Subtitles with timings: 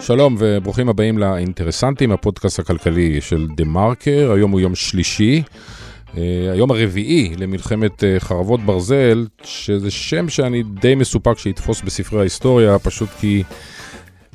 [0.00, 5.42] שלום וברוכים הבאים לאינטרסנטים, הפודקאסט הכלכלי של דה מרקר, היום הוא יום שלישי.
[6.16, 12.78] אה, היום הרביעי למלחמת אה, חרבות ברזל, שזה שם שאני די מסופק שיתפוס בספרי ההיסטוריה,
[12.78, 13.42] פשוט כי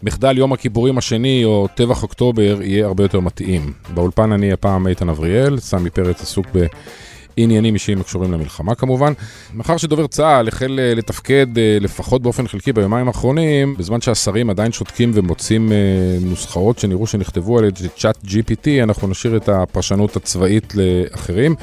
[0.04, 3.73] מחדל יום הכיפורים השני או טבח אוקטובר יהיה הרבה יותר מתאים.
[3.94, 6.66] באולפן אני הפעם איתן אבריאל, סמי פרץ עסוק ב...
[7.38, 9.13] עניינים אישיים הקשורים למלחמה כמובן.
[9.53, 11.47] מאחר שדובר צה"ל החל אה, לתפקד
[11.81, 15.71] לפחות באופן חלקי ביומיים האחרונים, בזמן שהשרים עדיין שותקים ומוצאים
[16.21, 21.55] נוסחאות שנראו שנכתבו על ידי צ'אט GPT, אנחנו נשאיר את הפרשנות הצבאית לאחרים.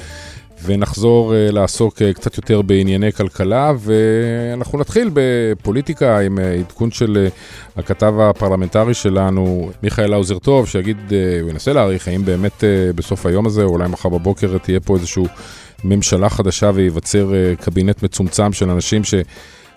[0.65, 7.29] ונחזור לעסוק קצת יותר בענייני כלכלה, ואנחנו נתחיל בפוליטיקה עם עדכון של
[7.77, 10.97] הכתב הפרלמנטרי שלנו, מיכאל האוזר טוב, שיגיד,
[11.43, 15.25] הוא ינסה להעריך האם באמת בסוף היום הזה, או אולי מחר בבוקר תהיה פה איזושהי
[15.85, 19.15] ממשלה חדשה וייווצר uh, קבינט מצומצם של אנשים ש...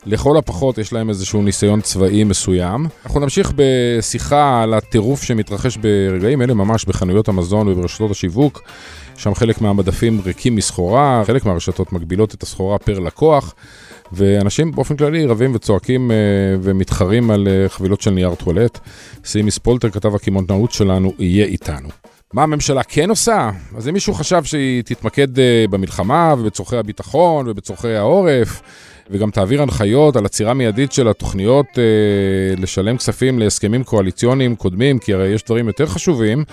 [0.06, 2.88] לכל הפחות יש להם איזשהו ניסיון צבאי מסוים.
[3.06, 8.62] אנחנו נמשיך בשיחה על הטירוף שמתרחש ברגעים אלה ממש בחנויות המזון וברשתות השיווק.
[9.18, 13.56] שם חלק מהמדפים ריקים מסחורה, חלק מהרשתות מגבילות את הסחורה פר לקוח,
[14.12, 16.14] ואנשים באופן כללי רבים וצועקים uh,
[16.62, 18.80] ומתחרים על uh, חבילות של נייר טואלט.
[19.26, 21.90] סימי ספולטר, כתב הקמעונאות שלנו, יהיה איתנו.
[22.34, 23.50] מה הממשלה כן עושה?
[23.78, 25.40] אז אם מישהו חשב שהיא תתמקד uh,
[25.70, 28.62] במלחמה ובצורכי הביטחון ובצורכי העורף,
[29.10, 31.84] וגם תעביר הנחיות על עצירה מיידית של התוכניות אה,
[32.58, 36.44] לשלם כספים להסכמים קואליציוניים קודמים, כי הרי יש דברים יותר חשובים,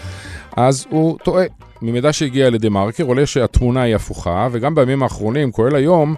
[0.57, 1.45] אז הוא טועה.
[1.83, 6.15] ממידע שהגיע לדה מרקר עולה שהתמונה היא הפוכה, וגם בימים האחרונים, כולל היום,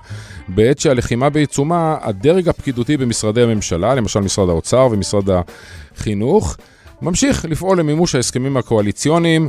[0.48, 5.24] בעת שהלחימה בעיצומה, הדרג הפקידותי במשרדי הממשלה, למשל משרד האוצר ומשרד
[5.96, 6.56] החינוך,
[7.02, 9.48] ממשיך לפעול למימוש ההסכמים הקואליציוניים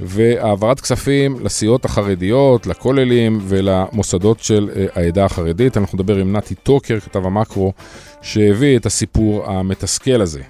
[0.00, 5.76] והעברת כספים לסיעות החרדיות, לכוללים ולמוסדות של אה, העדה החרדית.
[5.76, 7.72] אנחנו נדבר עם נתי טוקר, כתב המקרו,
[8.22, 10.42] שהביא את הסיפור המתסכל הזה.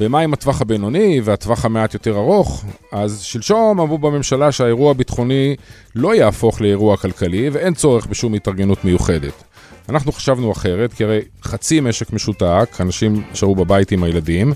[0.00, 2.64] ומה עם הטווח הבינוני והטווח המעט יותר ארוך?
[2.92, 5.56] אז שלשום אמרו בממשלה שהאירוע הביטחוני
[5.94, 9.44] לא יהפוך לאירוע כלכלי ואין צורך בשום התארגנות מיוחדת.
[9.88, 14.52] אנחנו חשבנו אחרת, כי הרי חצי משק משותק, אנשים נשארו בבית עם הילדים,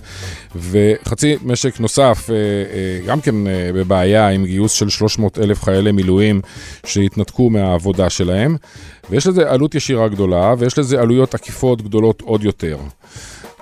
[0.56, 5.93] וחצי משק נוסף, אה, אה, גם כן אה, בבעיה עם גיוס של 300 אלף חיילי
[5.93, 6.41] מילואים
[6.87, 8.56] שהתנתקו מהעבודה שלהם,
[9.11, 12.78] ויש לזה עלות ישירה גדולה, ויש לזה עלויות עקיפות גדולות עוד יותר.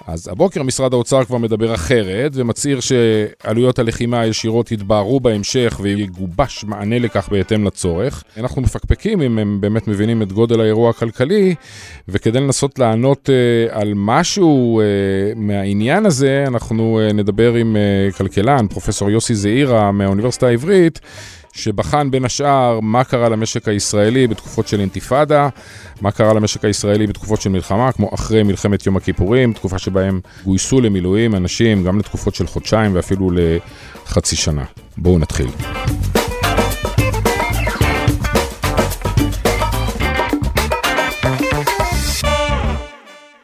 [0.07, 6.99] אז הבוקר משרד האוצר כבר מדבר אחרת, ומצהיר שעלויות הלחימה הישירות יתבהרו בהמשך ויגובש מענה
[6.99, 8.25] לכך בהתאם לצורך.
[8.37, 11.55] אנחנו מפקפקים אם הם באמת מבינים את גודל האירוע הכלכלי,
[12.09, 18.67] וכדי לנסות לענות uh, על משהו uh, מהעניין הזה, אנחנו uh, נדבר עם uh, כלכלן,
[18.67, 21.01] פרופסור יוסי זעירה מהאוניברסיטה העברית.
[21.57, 25.49] שבחן בין השאר מה קרה למשק הישראלי בתקופות של אינתיפאדה,
[26.01, 30.81] מה קרה למשק הישראלי בתקופות של מלחמה, כמו אחרי מלחמת יום הכיפורים, תקופה שבהם גויסו
[30.81, 34.65] למילואים אנשים גם לתקופות של חודשיים ואפילו לחצי שנה.
[34.97, 35.49] בואו נתחיל.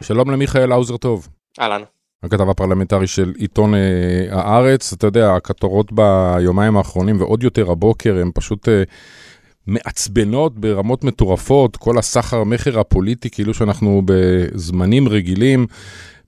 [0.02, 1.28] שלום למיכאל האוזר טוב.
[1.60, 1.82] אהלן.
[2.22, 3.80] הכתב הפרלמנטרי של עיתון אה,
[4.30, 4.92] הארץ.
[4.92, 8.82] אתה יודע, הכותרות ביומיים האחרונים ועוד יותר הבוקר הם פשוט אה,
[9.66, 15.66] מעצבנות ברמות מטורפות, כל הסחר מכר הפוליטי, כאילו שאנחנו בזמנים רגילים.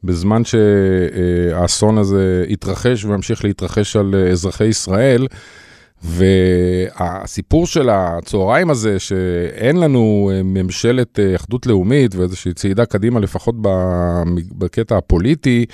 [0.04, 5.26] בזמן שהאסון הזה התרחש וממשיך להתרחש על אה, אזרחי ישראל.
[6.02, 13.54] והסיפור של הצהריים הזה, שאין לנו אה, ממשלת אה, אחדות לאומית ואיזושהי צעידה קדימה, לפחות
[14.58, 15.66] בקטע הפוליטי,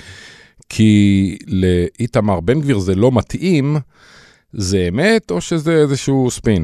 [0.69, 3.77] כי לאיתמר בן גביר זה לא מתאים,
[4.53, 6.61] זה אמת או שזה איזשהו ספין?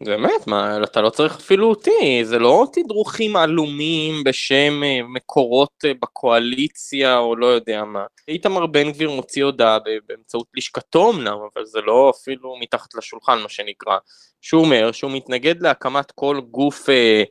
[0.00, 5.92] באמת, מה, אתה לא צריך אפילו אותי, זה לא תדרוכים עלומים בשם אה, מקורות אה,
[6.02, 8.04] בקואליציה או לא יודע מה.
[8.28, 13.48] איתמר בן גביר מוציא הודעה באמצעות לשכתו אמנם, אבל זה לא אפילו מתחת לשולחן מה
[13.48, 13.96] שנקרא,
[14.40, 17.22] שהוא אומר שהוא מתנגד להקמת כל גוף אה,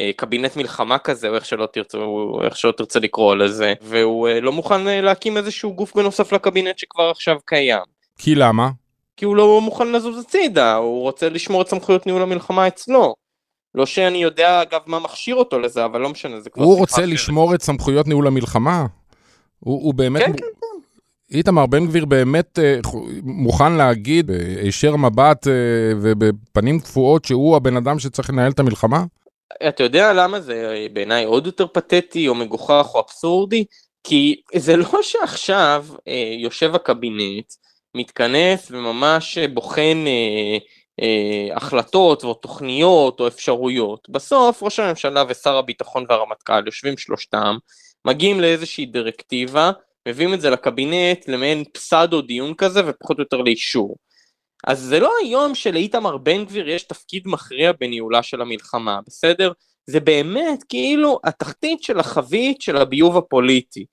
[0.00, 1.98] אה, קבינט מלחמה כזה, או איך שלא תרצה,
[2.44, 6.78] איך שלא תרצה לקרוא לזה, והוא אה, לא מוכן אה, להקים איזשהו גוף בנוסף לקבינט
[6.78, 7.82] שכבר עכשיו קיים.
[8.18, 8.70] כי למה?
[9.20, 13.14] כי הוא לא מוכן לזוז הצידה, הוא רוצה לשמור את סמכויות ניהול המלחמה אצלו.
[13.74, 17.06] לא שאני יודע אגב מה מכשיר אותו לזה, אבל לא משנה, זה כבר הוא רוצה
[17.06, 18.86] לשמור את סמכויות ניהול המלחמה?
[19.58, 20.22] הוא, הוא באמת...
[20.22, 21.36] כן, כן, כן.
[21.36, 22.88] איתמר בן גביר באמת uh,
[23.22, 24.30] מוכן להגיד,
[24.62, 25.50] הישר מבט uh,
[26.02, 29.04] ובפנים קפואות, שהוא הבן אדם שצריך לנהל את המלחמה?
[29.68, 33.64] אתה יודע למה זה בעיניי עוד יותר פתטי או מגוחך או אבסורדי?
[34.04, 36.02] כי זה לא שעכשיו uh,
[36.42, 37.52] יושב הקבינט,
[37.94, 40.58] מתכנס וממש בוחן אה,
[41.00, 44.08] אה, החלטות או תוכניות או אפשרויות.
[44.10, 47.56] בסוף ראש הממשלה ושר הביטחון והרמטכ"ל יושבים שלושתם,
[48.04, 49.70] מגיעים לאיזושהי דירקטיבה,
[50.08, 53.96] מביאים את זה לקבינט למעין פסאדו דיון כזה ופחות או יותר לאישור.
[54.66, 59.52] אז זה לא היום שלאיתמר בן גביר יש תפקיד מכריע בניהולה של המלחמה, בסדר?
[59.86, 63.86] זה באמת כאילו התחתית של החבית של הביוב הפוליטי.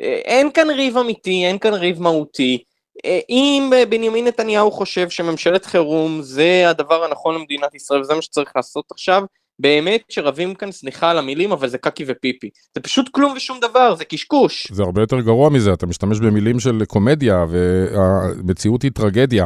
[0.00, 2.62] אה, אין כאן ריב אמיתי, אין כאן ריב מהותי.
[3.04, 8.52] אה, אם בנימין נתניהו חושב שממשלת חירום זה הדבר הנכון למדינת ישראל וזה מה שצריך
[8.56, 9.22] לעשות עכשיו,
[9.58, 12.50] באמת שרבים כאן, סליחה על המילים, אבל זה קקי ופיפי.
[12.74, 14.66] זה פשוט כלום ושום דבר, זה קשקוש.
[14.72, 19.44] זה הרבה יותר גרוע מזה, אתה משתמש במילים של קומדיה, והמציאות היא טרגדיה.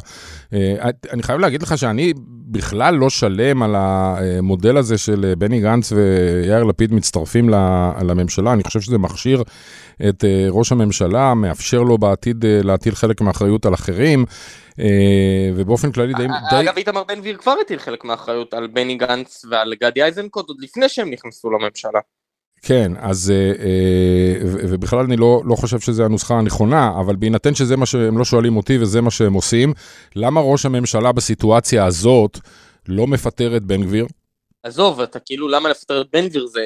[0.52, 0.74] אה,
[1.12, 2.12] אני חייב להגיד לך שאני
[2.48, 7.48] בכלל לא שלם על המודל הזה של בני גנץ ויאיר לפיד מצטרפים
[8.02, 9.42] לממשלה, אני חושב שזה מכשיר
[10.08, 14.24] את אה, ראש הממשלה, מאפשר לו בעתיד אה, להטיל חלק מהאחריות על אחרים.
[14.80, 16.26] אה, ובאופן כללי די...
[16.50, 20.56] אגב, איתמר בן גביר כבר הטיל חלק מהאחריות על בני גנץ ועל גדי איזנקוט עוד
[20.60, 22.00] לפני שהם נכנסו לממשלה.
[22.62, 23.32] כן, אז,
[24.68, 28.56] ובכלל אני לא, לא חושב שזו הנוסחה הנכונה, אבל בהינתן שזה מה שהם לא שואלים
[28.56, 29.72] אותי וזה מה שהם עושים,
[30.16, 32.38] למה ראש הממשלה בסיטואציה הזאת
[32.88, 34.06] לא מפטר את בן גביר?
[34.62, 36.60] עזוב, אתה כאילו, למה לפטר את בן גביר זה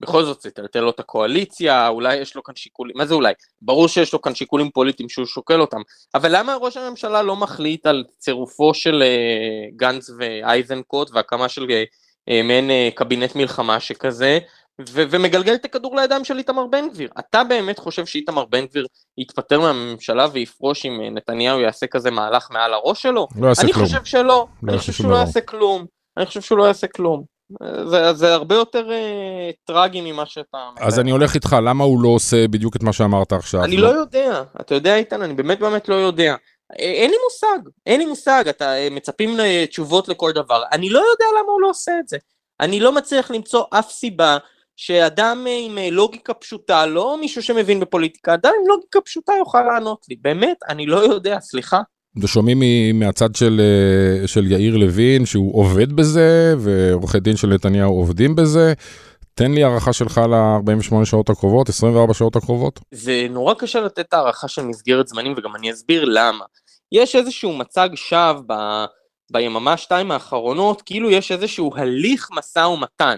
[0.00, 3.32] בכל זאת זה יטלטל לו את הקואליציה, אולי יש לו כאן שיקולים, מה זה אולי?
[3.62, 5.80] ברור שיש לו כאן שיקולים פוליטיים שהוא שוקל אותם,
[6.14, 12.42] אבל למה ראש הממשלה לא מחליט על צירופו של uh, גנץ ואייזנקוט והקמה של uh,
[12.44, 14.38] מעין uh, קבינט מלחמה שכזה,
[14.80, 17.10] ו- ומגלגל את הכדור לידיים של איתמר בן גביר.
[17.18, 18.86] אתה באמת חושב שאיתמר בן גביר
[19.18, 23.28] יתפטר מהממשלה ויפרוש אם נתניהו יעשה כזה מהלך מעל הראש שלו?
[23.36, 23.74] לא יעשה כלום.
[23.76, 24.22] אני חושב שלא,
[24.62, 25.86] לא אני חושב שהוא לא יעשה כלום.
[26.16, 27.35] אני חושב שהוא לא יעשה כלום.
[27.90, 30.58] זה, זה הרבה יותר uh, טרגי ממה שאתה...
[30.80, 33.64] אז אני הולך איתך, למה הוא לא עושה בדיוק את מה שאמרת עכשיו?
[33.64, 36.34] אני לא יודע, אתה יודע איתן, אני באמת באמת לא יודע.
[36.72, 40.98] אה, אין לי מושג, אין לי מושג, אתה אה, מצפים לתשובות לכל דבר, אני לא
[40.98, 42.16] יודע למה הוא לא עושה את זה.
[42.60, 44.38] אני לא מצליח למצוא אף סיבה
[44.76, 50.16] שאדם עם לוגיקה פשוטה, לא מישהו שמבין בפוליטיקה, אדם עם לוגיקה פשוטה יוכל לענות לי.
[50.20, 51.80] באמת, אני לא יודע, סליחה.
[52.16, 52.60] ושומעים
[52.98, 58.72] מהצד של, אה, של יאיר לוין שהוא עובד בזה, ועורכי דין של נתניהו עובדים בזה.
[59.34, 62.80] תן לי הערכה שלך ל-48 שעות הקרובות, 24 שעות הקרובות.
[62.90, 66.44] זה נורא קשה לתת הערכה של מסגרת זמנים, וגם אני אסביר למה.
[66.92, 68.86] יש איזשהו מצג שווא.
[69.30, 73.16] ביממה שתיים האחרונות, כאילו יש איזשהו הליך משא ומתן.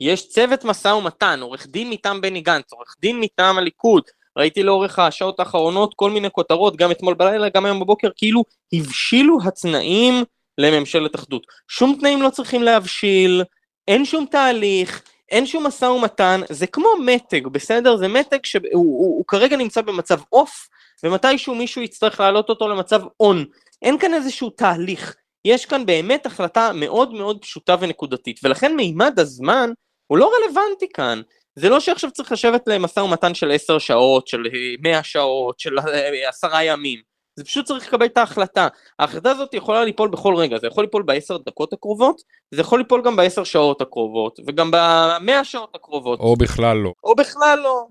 [0.00, 4.02] יש צוות משא ומתן, עורך דין מטעם בני גנץ, עורך דין מטעם הליכוד,
[4.38, 9.38] ראיתי לאורך השעות האחרונות כל מיני כותרות, גם אתמול בלילה, גם היום בבוקר, כאילו הבשילו
[9.44, 10.24] התנאים
[10.58, 11.46] לממשלת אחדות.
[11.68, 13.42] שום תנאים לא צריכים להבשיל,
[13.88, 17.96] אין שום תהליך, אין שום משא ומתן, זה כמו מתג, בסדר?
[17.96, 20.68] זה מתג שהוא הוא, הוא, הוא כרגע נמצא במצב אוף,
[21.04, 23.44] ומתישהו מישהו יצטרך להעלות אותו למצב און.
[23.82, 25.14] אין כאן איזשהו תהליך.
[25.44, 29.70] יש כאן באמת החלטה מאוד מאוד פשוטה ונקודתית, ולכן מימד הזמן
[30.06, 31.20] הוא לא רלוונטי כאן.
[31.56, 34.42] זה לא שעכשיו צריך לשבת למשא ומתן של עשר שעות, של
[34.80, 37.10] מאה שעות, של אה, עשרה ימים.
[37.36, 38.68] זה פשוט צריך לקבל את ההחלטה.
[38.98, 42.22] ההחלטה הזאת יכולה ליפול בכל רגע, זה יכול ליפול בעשר דקות הקרובות,
[42.54, 46.20] זה יכול ליפול גם בעשר שעות הקרובות, וגם במאה שעות הקרובות.
[46.20, 46.92] או בכלל לא.
[47.04, 47.86] או בכלל לא.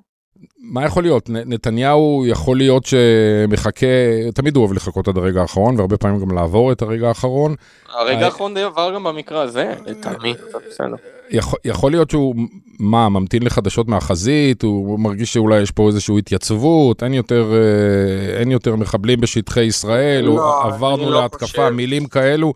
[0.57, 1.29] מה יכול להיות?
[1.29, 3.87] נתניהו יכול להיות שמחכה,
[4.35, 7.55] תמיד הוא אוהב לחכות עד הרגע האחרון, והרבה פעמים גם לעבור את הרגע האחרון.
[7.89, 10.33] הרגע האחרון די עבר גם במקרה הזה, לטעמי,
[10.67, 11.18] בסדר.
[11.31, 12.35] יכול, יכול להיות שהוא,
[12.79, 18.51] מה, ממתין לחדשות מהחזית, הוא מרגיש שאולי יש פה איזושהי התייצבות, אין יותר, אה, אין
[18.51, 21.69] יותר מחבלים בשטחי ישראל, לא, עברנו לא להתקפה, חושב.
[21.69, 22.53] מילים כאלו,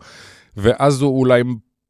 [0.56, 1.42] ואז הוא אולי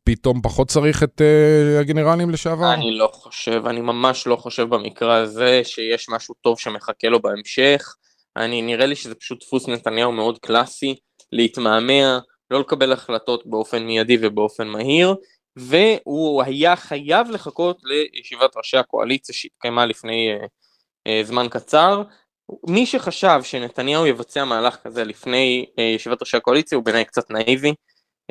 [0.04, 2.74] פתאום פחות צריך את uh, הגנרלים לשעבר?
[2.74, 7.94] אני לא חושב, אני ממש לא חושב במקרה הזה שיש משהו טוב שמחכה לו בהמשך.
[8.36, 10.94] אני, נראה לי שזה פשוט דפוס נתניהו מאוד קלאסי,
[11.32, 12.18] להתמהמה,
[12.50, 15.14] לא לקבל החלטות באופן מיידי ובאופן מהיר,
[15.56, 20.44] והוא היה חייב לחכות לישיבת ראשי הקואליציה שהתקיימה לפני uh,
[21.08, 22.02] uh, זמן קצר.
[22.68, 27.74] מי שחשב שנתניהו יבצע מהלך כזה לפני uh, ישיבת ראשי הקואליציה הוא בעיניי קצת נאיבי,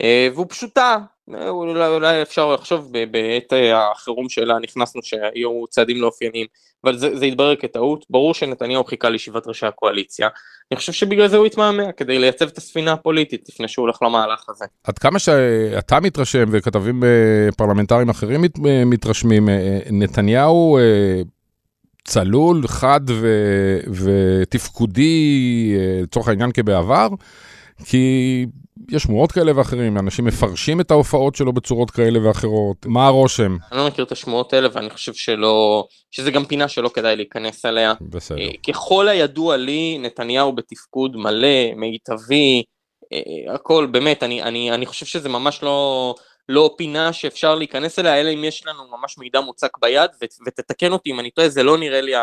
[0.01, 0.03] uh,
[0.33, 6.47] והוא פשוט טעה, אולי, אולי אפשר לחשוב בעת החירום שלה נכנסנו שהיו צעדים לא אופייניים,
[6.83, 10.27] אבל זה, זה התברר כטעות, ברור שנתניהו חיכה לישיבת ראשי הקואליציה,
[10.71, 14.49] אני חושב שבגלל זה הוא התמהמה, כדי לייצב את הספינה הפוליטית לפני שהוא הולך למהלך
[14.49, 14.65] הזה.
[14.83, 17.09] עד כמה שאתה מתרשם וכתבים אה,
[17.57, 20.79] פרלמנטריים אחרים מת, אה, מתרשמים, אה, נתניהו
[22.03, 23.27] צלול, חד ו,
[23.87, 27.07] ותפקודי, לצורך העניין כבעבר,
[27.85, 28.45] כי
[28.91, 33.57] יש שמועות כאלה ואחרים, אנשים מפרשים את ההופעות שלו בצורות כאלה ואחרות, מה הרושם?
[33.71, 37.65] אני לא מכיר את השמועות האלה ואני חושב שלא, שזה גם פינה שלא כדאי להיכנס
[37.65, 37.93] אליה.
[38.01, 38.37] בסדר.
[38.67, 42.63] ככל הידוע לי, נתניהו בתפקוד מלא, מיטבי,
[43.53, 46.15] הכל, באמת, אני, אני, אני חושב שזה ממש לא,
[46.49, 50.91] לא פינה שאפשר להיכנס אליה, אלא אם יש לנו ממש מידע מוצק ביד, ו, ותתקן
[50.91, 52.13] אותי אם אני טועה, זה לא נראה לי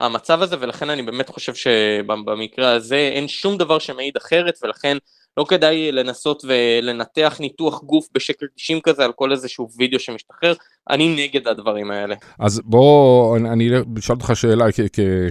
[0.00, 4.96] המצב הזה, ולכן אני באמת חושב שבמקרה הזה אין שום דבר שמעיד אחרת, ולכן
[5.36, 10.54] לא כדאי לנסות ולנתח ניתוח גוף בשקל 90 כזה על כל איזשהו וידאו שמשתחרר,
[10.90, 12.14] אני נגד הדברים האלה.
[12.38, 14.66] אז בוא, אני אשאל אותך שאלה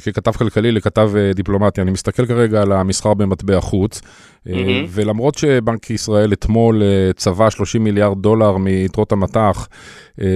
[0.06, 4.52] ככתב כלכלי לכתב אה, דיפלומטי, אני מסתכל כרגע על המסחר במטבע חוץ, mm-hmm.
[4.90, 9.68] ולמרות שבנק ישראל אתמול אה, צבע 30 מיליארד דולר מיתרות המטח,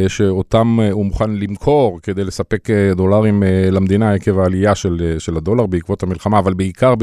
[0.08, 6.40] שאותם הוא מוכן למכור כדי לספק דולרים למדינה עקב העלייה של, של הדולר בעקבות המלחמה,
[6.40, 6.94] אבל בעיקר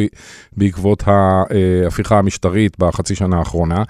[0.53, 3.83] בעקבות ההפיכה המשטרית בחצי שנה האחרונה.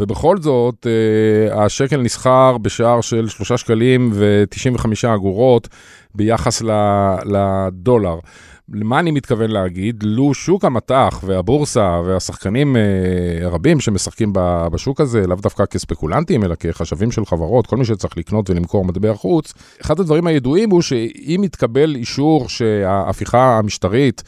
[0.00, 5.68] ובכל זאת, אה, השקל נסחר בשער של 3 שקלים ו-95 אגורות
[6.14, 6.62] ביחס
[7.24, 8.18] לדולר.
[8.72, 10.02] למה אני מתכוון להגיד?
[10.02, 12.82] לו שוק המטח והבורסה והשחקנים אה,
[13.46, 14.32] הרבים שמשחקים
[14.72, 19.14] בשוק הזה, לאו דווקא כספקולנטים, אלא כחשבים של חברות, כל מי שצריך לקנות ולמכור מטבע
[19.14, 24.22] חוץ, אחד הדברים הידועים הוא שאם יתקבל אישור שההפיכה המשטרית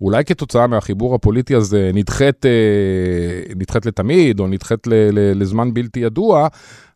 [0.00, 2.50] אולי כתוצאה מהחיבור הפוליטי הזה נדחית, אה,
[3.56, 6.48] נדחית לתמיד, או נדחית לזמן בלתי ידוע,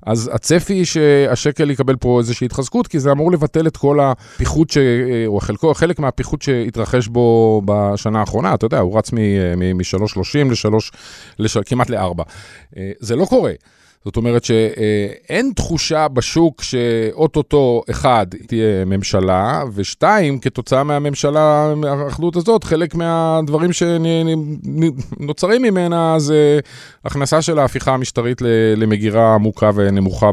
[0.06, 4.78] אז הצפי שהשקל יקבל פה איזושהי התחזקות, כי זה אמור לבטל את כל הפיחות, ש...
[4.78, 10.52] אה, או חלקו, חלק מהפיחות שהתרחש בו בשנה האחרונה, אתה יודע, הוא רץ מ-3.30
[11.38, 12.22] ל-3, כמעט ל-4.
[12.76, 13.52] אה, זה לא קורה.
[14.04, 22.94] זאת אומרת שאין תחושה בשוק שאוטוטו, אחד, תהיה ממשלה, ושתיים, כתוצאה מהממשלה, מהאחדות הזאת, חלק
[22.94, 26.60] מהדברים שנוצרים ממנה זה
[27.04, 28.42] הכנסה של ההפיכה המשטרית
[28.76, 30.30] למגירה עמוקה ונמוכה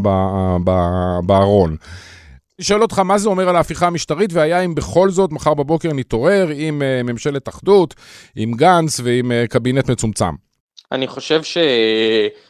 [1.25, 1.75] בארון.
[2.59, 5.93] אני שואל אותך, מה זה אומר על ההפיכה המשטרית, והיה אם בכל זאת מחר בבוקר
[5.93, 7.95] נתעורר עם אה, ממשלת אחדות,
[8.35, 10.33] עם גנץ ועם אה, קבינט מצומצם?
[10.91, 11.57] אני חושב ש...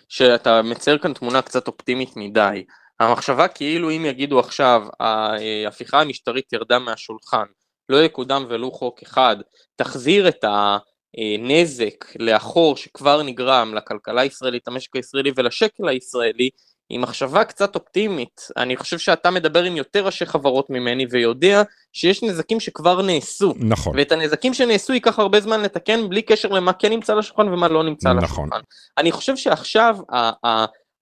[0.10, 2.64] שאתה מצייר כאן תמונה קצת אופטימית מדי.
[3.00, 7.46] המחשבה כאילו אם יגידו עכשיו ההפיכה המשטרית ירדה מהשולחן,
[7.90, 9.38] לא יקודם ולו חוק אחד,
[9.76, 16.50] תחזיר את הנזק לאחור שכבר נגרם לכלכלה הישראלית, למשק הישראלי ולשקל הישראלי,
[16.90, 18.48] עם מחשבה קצת אופטימית.
[18.58, 21.62] אני חושב שאתה מדבר עם יותר ראשי חברות ממני ויודע
[21.94, 23.54] שיש נזקים שכבר נעשו.
[23.60, 23.98] נכון.
[23.98, 27.68] ואת הנזקים שנעשו ייקח הרבה זמן לתקן בלי קשר למה כן נמצא על השולחן ומה
[27.68, 28.48] לא נמצא על נכון.
[28.50, 28.66] השולחן.
[28.98, 29.98] אני חושב שעכשיו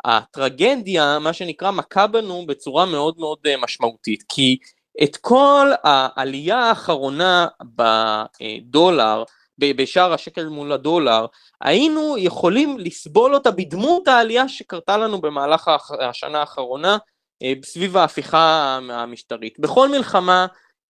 [0.06, 4.24] הטרגדיה, מה שנקרא, מכה בנו בצורה מאוד מאוד אה, משמעותית.
[4.29, 4.58] כי
[5.03, 9.24] את כל העלייה האחרונה בדולר,
[9.60, 11.26] בשער השקל מול הדולר,
[11.62, 16.98] היינו יכולים לסבול אותה בדמות העלייה שקרתה לנו במהלך השנה האחרונה
[17.44, 19.60] אה, סביב ההפיכה המשטרית.
[19.60, 20.46] בכל מלחמה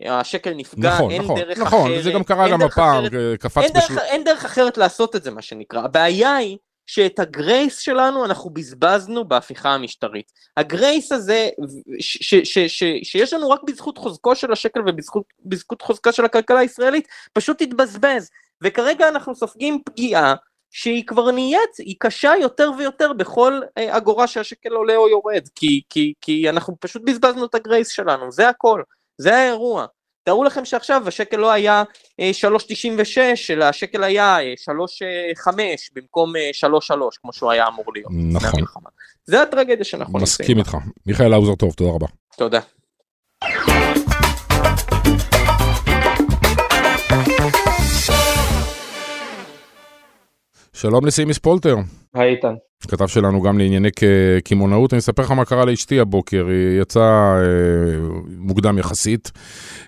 [0.06, 1.92] השקל נפגע, נכון, אין נכון, דרך נכון, אחרת.
[1.92, 3.04] נכון, זה גם קרה גם הפעם,
[3.40, 3.94] קפץ אין, בשל...
[3.94, 5.82] דרך, אין דרך אחרת לעשות את זה, מה שנקרא.
[5.82, 6.58] הבעיה היא
[6.88, 10.32] שאת הגרייס שלנו אנחנו בזבזנו בהפיכה המשטרית.
[10.58, 11.50] הגרייס הזה,
[12.00, 16.60] ש, ש, ש, ש, שיש לנו רק בזכות חוזקו של השקל ובזכות חוזקה של הכלכלה
[16.60, 18.30] הישראלית, פשוט התבזבז.
[18.64, 20.36] וכרגע אנחנו סופגים פגיעה
[20.72, 25.82] שהיא כבר נהיית, היא קשה יותר ויותר בכל אה, אגורה שהשקל עולה או יורד, כי,
[25.90, 28.82] כי, כי אנחנו פשוט בזבזנו את הגרייס שלנו, זה הכל,
[29.18, 29.86] זה האירוע.
[30.24, 31.84] תארו לכם שעכשיו השקל לא היה
[32.22, 32.24] 3.96,
[33.18, 38.12] אה, אלא השקל היה 3.5 אה, במקום 3.3, כמו שהוא היה אמור להיות.
[38.32, 38.62] נכון.
[39.26, 40.24] זה הטרגדיה שאנחנו נמצאים.
[40.24, 40.78] מסכים איתך.
[41.06, 42.08] מיכאל האוזר טוב, תודה רבה.
[42.38, 42.60] תודה.
[50.82, 51.76] שלום לסימי ספולטר.
[52.14, 52.54] היי איתן.
[52.88, 53.90] כתב שלנו גם לענייני
[54.44, 57.44] קמעונאות, אני אספר לך מה קרה לאשתי הבוקר, היא יצאה אה,
[58.38, 59.32] מוקדם יחסית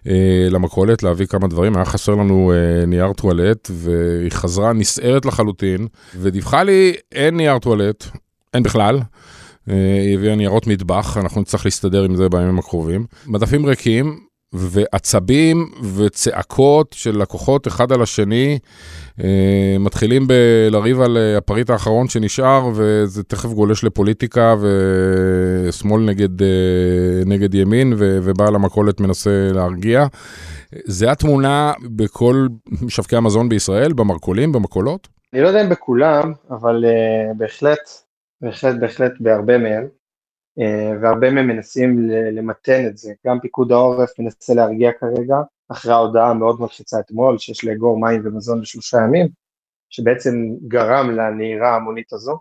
[0.08, 5.88] אה, למכולת להביא כמה דברים, היה חסר לנו אה, נייר טואלט, והיא חזרה נסערת לחלוטין,
[6.15, 8.05] ודיווחה לי, אין נייר טואלט,
[8.53, 9.00] אין בכלל.
[9.69, 13.05] אה, היא הביאה ניירות מטבח, אנחנו נצטרך להסתדר עם זה בימים הקרובים.
[13.27, 14.19] מדפים ריקים,
[14.53, 15.65] ועצבים
[15.96, 18.60] וצעקות של לקוחות אחד על השני.
[19.24, 20.27] אה, מתחילים
[20.72, 26.48] לריב על אה, הפריט האחרון שנשאר, וזה תכף גולש לפוליטיקה, ושמאל נגד, אה,
[27.25, 30.06] נגד ימין, ובעל המכולת מנסה להרגיע.
[30.86, 32.48] זה התמונה בכל
[32.82, 35.08] משווקי המזון בישראל, במרכולים, במכולות?
[35.34, 36.86] אני לא יודע אם בכולם, אבל
[37.38, 37.79] בהחלט,
[38.41, 39.99] בהחלט, בהחלט בהרבה מהם.
[40.59, 45.35] אה, והרבה מהם מנסים למתן את זה, גם פיקוד העורף מנסה להרגיע כרגע,
[45.69, 49.27] אחרי ההודעה המאוד מלחיצה אתמול, שיש לאגור מים ומזון לשלושה ימים,
[49.89, 50.35] שבעצם
[50.67, 52.39] גרם לנהירה ההמונית הזו,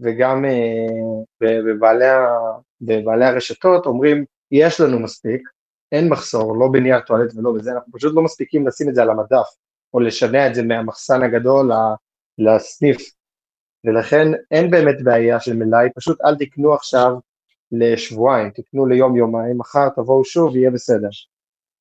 [0.00, 2.04] וגם אה, בבעלי,
[2.80, 5.42] בבעלי הרשתות אומרים, יש לנו מספיק,
[5.92, 9.10] אין מחסור, לא בנייר טואלט ולא בזה, אנחנו פשוט לא מספיקים לשים את זה על
[9.10, 9.46] המדף,
[9.94, 11.70] או לשנע את זה מהמחסן הגדול
[12.38, 13.10] לסניף,
[13.84, 17.12] ולכן אין באמת בעיה של מלאי, פשוט אל תקנו עכשיו
[17.72, 21.08] לשבועיים, תקנו ליום יומיים, מחר תבואו שוב, יהיה בסדר.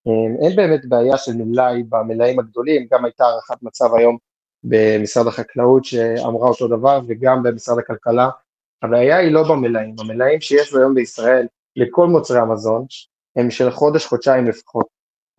[0.08, 4.18] אה, אין באמת בעיה של מלאי במלאים הגדולים, גם הייתה הערכת מצב היום
[4.64, 8.30] במשרד החקלאות שאמרה אותו דבר וגם במשרד הכלכלה.
[8.82, 12.86] הבעיה היא לא במלאים, המלאים שיש היום בישראל לכל מוצרי המזון
[13.36, 14.88] הם של חודש-חודשיים לפחות,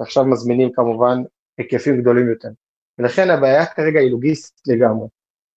[0.00, 1.22] ועכשיו מזמינים כמובן
[1.58, 2.48] היקפים גדולים יותר.
[2.98, 5.08] ולכן הבעיה כרגע היא לוגיסטית לגמרי.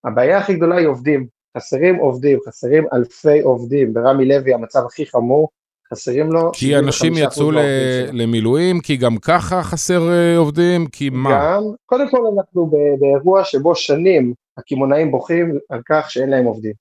[0.03, 1.27] הבעיה הכי גדולה היא עובדים,
[1.57, 5.49] חסרים עובדים, חסרים אלפי עובדים, ברמי לוי המצב הכי חמור,
[5.93, 6.51] חסרים לו...
[6.53, 7.51] כי אנשים יצאו
[8.13, 11.29] למילואים, כי גם ככה חסר אה, עובדים, כי מה?
[11.29, 16.73] גם, קודם כל אנחנו באירוע שבו שנים הקמעונאים בוכים על כך שאין להם עובדים,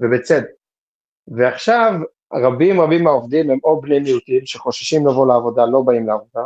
[0.00, 0.50] ובצדק.
[1.28, 1.92] ועכשיו
[2.34, 6.40] רבים רבים מהעובדים הם או בני מיעוטים שחוששים לבוא לעבודה, לא באים לעבודה,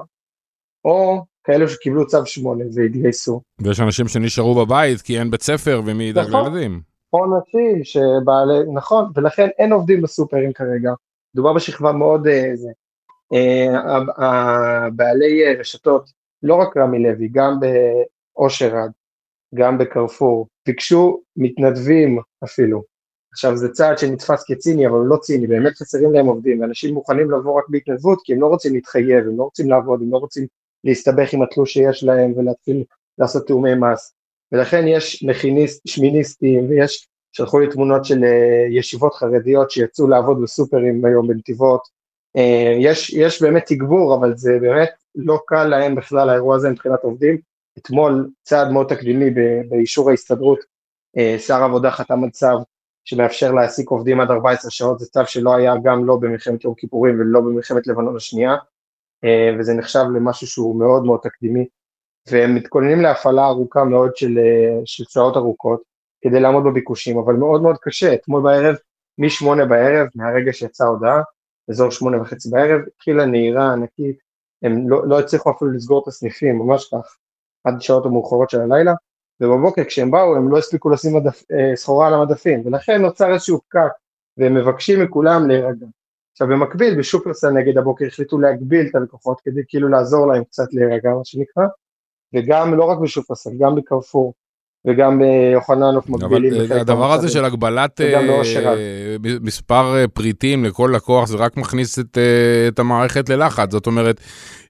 [0.85, 3.40] או כאלו שקיבלו צו 8 והתגייסו.
[3.61, 6.52] ויש אנשים שנשארו בבית כי אין בית ספר ומי ידאג נכון.
[6.52, 6.89] לילדים.
[7.12, 10.90] או נשים שבעלי, נכון, ולכן אין עובדים בסופרים כרגע.
[11.35, 12.69] מדובר בשכבה מאוד איזה.
[13.33, 16.11] אה, אה, בעלי אה, רשתות,
[16.43, 18.90] לא רק רמי לוי, גם באושר רד,
[19.55, 22.83] גם בקרפור, ביקשו מתנדבים אפילו.
[23.33, 27.31] עכשיו זה צעד שנתפס כציני, אבל הוא לא ציני, באמת חסרים להם עובדים, ואנשים מוכנים
[27.31, 30.47] לבוא רק בהתנדבות, כי הם לא רוצים להתחייב, הם לא רוצים לעבוד, הם לא רוצים
[30.85, 32.85] להסתבך עם התלוש שיש להם ולהתחיל
[33.19, 34.14] לעשות תאומי מס.
[34.52, 41.04] ולכן יש מכיניסט, שמיניסטים, ויש שלחו לי תמונות של אה, ישיבות חרדיות שיצאו לעבוד בסופרים
[41.04, 41.80] היום בנתיבות.
[42.37, 46.99] אה, יש, יש באמת תגבור, אבל זה באמת לא קל להם בכלל האירוע הזה מבחינת
[47.02, 47.38] עובדים.
[47.78, 49.30] אתמול צעד מאוד תקדימי
[49.69, 50.59] באישור ההסתדרות,
[51.19, 52.47] אה, שר העבודה חתם על צו
[53.04, 57.21] שמאפשר להעסיק עובדים עד 14 שעות, זה צו שלא היה גם לא במלחמת יום כיפורים
[57.21, 58.57] ולא במלחמת לבנון השנייה,
[59.59, 61.66] וזה נחשב למשהו שהוא מאוד מאוד תקדימי,
[62.29, 64.39] והם מתכוננים להפעלה ארוכה מאוד של,
[64.85, 65.83] של שעות ארוכות,
[66.23, 68.77] כדי לעמוד בביקושים, אבל מאוד מאוד קשה, אתמול בערב,
[69.19, 71.23] משמונה בערב, מהרגע שיצאה ההודעה,
[71.71, 74.19] אזור שמונה וחצי בערב, התחילה נהירה ענקית,
[74.62, 77.17] הם לא, לא הצליחו אפילו לסגור את הסניפים, ממש כך,
[77.65, 78.93] עד שעות המאוחרות של הלילה,
[79.41, 83.61] ובבוקר כשהם באו הם לא הספיקו לשים מדפ, אה, סחורה על המדפים, ולכן נוצר איזשהו
[83.69, 83.91] פקק,
[84.37, 85.87] והם מבקשים מכולם להירגע.
[86.33, 91.11] עכשיו במקביל בשופרסל נגיד הבוקר החליטו להגביל את הלקוחות כדי כאילו לעזור להם קצת להירגע
[91.11, 91.65] מה שנקרא,
[92.34, 94.34] וגם לא רק בשופרסל, גם בקרפור,
[94.86, 95.21] וגם
[95.52, 96.52] יוחננוף מגבילים.
[96.52, 98.21] אבל הדבר הזה של הגבלת אה,
[99.40, 103.73] מספר אה, פריטים לכל לקוח, זה רק מכניס את, אה, את המערכת ללחץ.
[103.73, 104.21] זאת אומרת,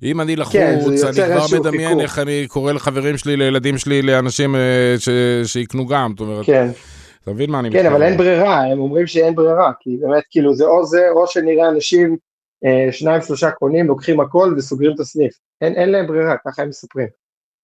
[0.03, 2.01] אם אני לחוץ, כן, אני כבר מדמיין.
[2.01, 4.55] איך אני קורא לחברים שלי, לילדים שלי, לאנשים
[4.99, 5.09] ש,
[5.44, 6.11] שיקנו גם.
[6.11, 6.68] זאת אומרת, כן.
[7.23, 10.55] אתה מבין מה אני כן, אבל אין ברירה, הם אומרים שאין ברירה, כי באמת, כאילו,
[10.55, 12.16] זה או זה, או שנראה אנשים,
[12.90, 15.33] שניים שלושה קונים, לוקחים הכל וסוגרים את הסניף.
[15.61, 17.07] אין, אין להם ברירה, ככה הם מספרים.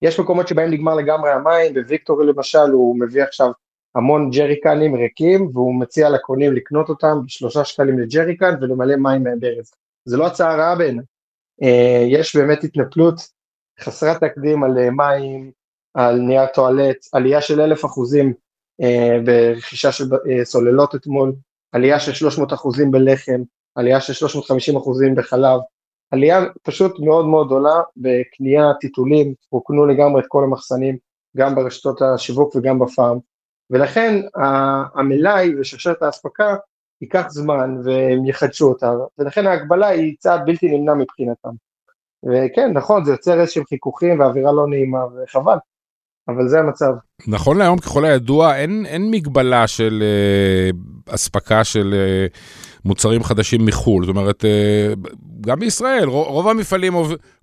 [0.02, 3.50] יש מקומות שבהם נגמר לגמרי המים, בוויקטורי למשל הוא מביא עכשיו
[3.94, 9.72] המון ג'ריקנים ריקים והוא מציע לקונים לקנות אותם בשלושה שקלים לג'ריקן ולמלא מים מהברז.
[10.04, 11.04] זה לא הצעה רעה בעיניי.
[11.62, 13.14] אה, יש באמת התנפלות
[13.80, 15.50] חסרת תקדים על אה, מים,
[15.94, 18.32] על נייר טואלט, עלייה של אלף אחוזים
[18.82, 20.04] אה, ברכישה של
[20.44, 21.32] סוללות אתמול,
[21.72, 23.42] עלייה של 300 אחוזים בלחם,
[23.74, 25.60] עלייה של 350 אחוזים בחלב,
[26.10, 30.96] עלייה פשוט מאוד מאוד גדולה בקנייה, טיטולים, רוקנו לגמרי את כל המחסנים,
[31.36, 33.18] גם ברשתות השיווק וגם בפארם,
[33.70, 34.20] ולכן
[34.94, 36.56] המלאי ושרשרת האספקה
[37.00, 41.50] ייקח זמן והם יחדשו אותה, ולכן ההגבלה היא צעד בלתי נמנע מבחינתם.
[42.24, 45.56] וכן, נכון, זה יוצר איזשהם חיכוכים ואווירה לא נעימה, וחבל,
[46.28, 46.92] אבל זה המצב.
[47.28, 50.70] נכון להיום, ככל הידוע, אין, אין מגבלה של אה,
[51.14, 52.26] אספקה של אה,
[52.86, 54.06] מוצרים חדשים מחו"ל.
[54.06, 54.94] זאת אומרת, אה,
[55.40, 56.94] גם בישראל, רוב המפעלים,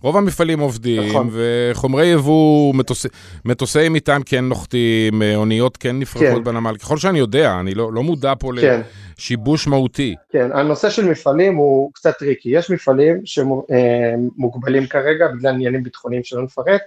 [0.02, 1.30] רוב המפעלים עובדים, נכון.
[1.32, 3.06] וחומרי יבוא, מטוס,
[3.46, 6.44] מטוסי מטען כן נוחתים, אה, אוניות כן נפרחות כן.
[6.44, 6.78] בנמל.
[6.78, 8.82] ככל שאני יודע, אני לא, לא מודע פה כן.
[9.18, 10.16] לשיבוש מהותי.
[10.32, 12.50] כן, הנושא של מפעלים הוא קצת טריקי.
[12.50, 16.82] יש מפעלים שמוגבלים כרגע בגלל עניינים ביטחוניים שלא נפרט.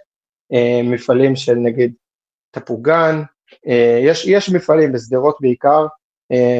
[0.84, 1.92] מפעלים של נגיד
[2.50, 3.22] תפוגן,
[4.02, 5.86] יש, יש מפעלים בשדרות בעיקר, אה,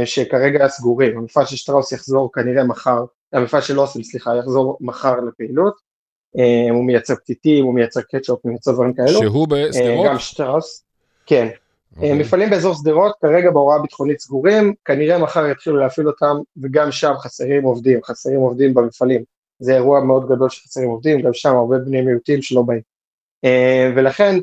[0.05, 5.75] שכרגע סגורים, המפעל של שטראוס יחזור כנראה מחר, המפעל של אוסם סליחה יחזור מחר לפעילות,
[6.39, 10.07] אה, הוא מייצר פתיתים, הוא מייצר קטשופ, הוא מייצר דברים כאלו, שהוא בשדרות?
[10.07, 10.85] אה, גם שטראוס,
[11.27, 11.97] כן, okay.
[11.97, 12.19] אוקיי.
[12.19, 17.65] מפעלים באזור שדרות כרגע בהוראה ביטחונית סגורים, כנראה מחר יתחילו להפעיל אותם וגם שם חסרים
[17.65, 19.25] עובדים, חסרים עובדים במפעלים,
[19.59, 22.83] זה אירוע מאוד גדול שחסרים עובדים, גם שם הרבה בני מיעוטים שלא באים,
[23.97, 24.39] ולכן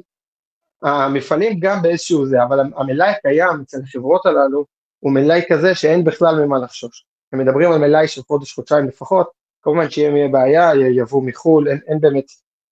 [0.84, 4.66] המפעלים גם באיזשהו זה, אבל המלאי הקיים אצל החברות הללו
[5.04, 7.06] הוא מלאי כזה שאין בכלל ממה לחשוש.
[7.34, 9.30] הם מדברים על מלאי של חודש-חודשיים לפחות,
[9.62, 12.26] כמובן שאם יהיה בעיה, יבוא מחו"ל, אין, אין, באמת,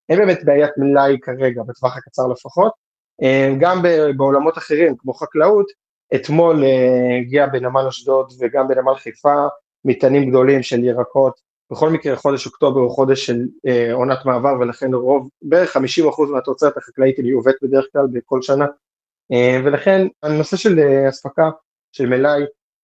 [0.09, 2.71] אין באמת בעיית מלאי כרגע, בטווח הקצר לפחות.
[3.23, 3.81] אה, גם
[4.17, 5.65] בעולמות אחרים, כמו חקלאות,
[6.15, 6.63] אתמול
[7.21, 9.45] הגיע בנמל אשדוד וגם בנמל חיפה
[9.85, 11.39] מטענים גדולים של ירקות,
[11.71, 15.79] בכל מקרה חודש אוקטובר הוא חודש של אה, עונת מעבר ולכן רוב, בערך 50%
[16.31, 18.65] מהתוצרת החקלאית היא עובדת בדרך כלל בכל שנה
[19.31, 21.49] אה, ולכן הנושא של אה, אספקה
[21.91, 22.41] של מלאי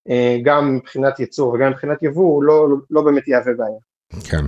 [0.09, 4.21] אה, גם מבחינת ייצור וגם מבחינת יבוא לא, לא באמת יהווה בעיה.
[4.23, 4.45] כן.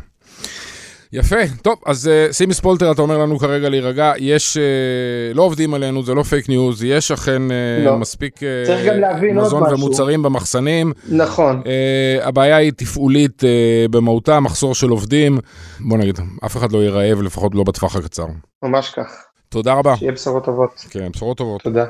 [1.13, 5.73] יפה, טוב, אז אה, סימי ספולטר, אתה אומר לנו כרגע להירגע, יש, אה, לא עובדים
[5.73, 7.97] עלינו, זה לא פייק ניוז, יש אכן אה, לא.
[7.97, 10.93] מספיק אה, מזון ומוצרים במחסנים.
[11.11, 11.61] נכון.
[11.61, 15.39] אה, הבעיה היא תפעולית אה, במהותה, מחסור של עובדים.
[15.79, 18.25] בוא נגיד, אף אחד לא יירעב, לפחות לא בטווח הקצר.
[18.63, 19.25] ממש כך.
[19.49, 19.95] תודה רבה.
[19.95, 20.85] שיהיה בשורות טובות.
[20.89, 21.61] כן, בשורות טובות.
[21.61, 21.85] תודה.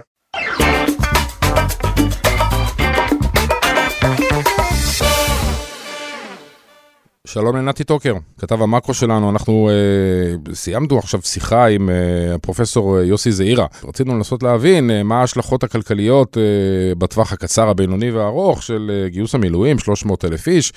[7.33, 13.03] שלום לנתי טוקר, כתב המאקרו שלנו, אנחנו אה, סיימנו עכשיו שיחה עם אה, הפרופסור אה,
[13.03, 13.65] יוסי זעירה.
[13.87, 19.35] רצינו לנסות להבין אה, מה ההשלכות הכלכליות אה, בטווח הקצר, הבינוני והארוך של אה, גיוס
[19.35, 20.73] המילואים, 300 אלף איש,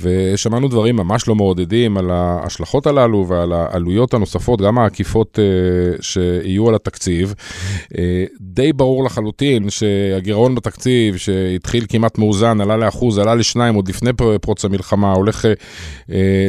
[0.00, 6.68] ושמענו דברים ממש לא מעודדים על ההשלכות הללו ועל העלויות הנוספות, גם העקיפות אה, שיהיו
[6.68, 7.34] על התקציב.
[7.98, 14.10] אה, די ברור לחלוטין שהגירעון בתקציב, שהתחיל כמעט מאוזן, עלה לאחוז, עלה לשניים עוד לפני
[14.40, 15.46] פרוץ המלחמה, הולך...
[15.46, 15.52] אה,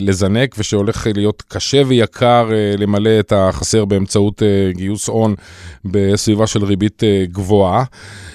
[0.02, 5.36] לזנק ושהולך להיות קשה ויקר אה, למלא את החסר באמצעות אה, גיוס הון
[5.86, 7.84] בסביבה של ריבית גבוהה.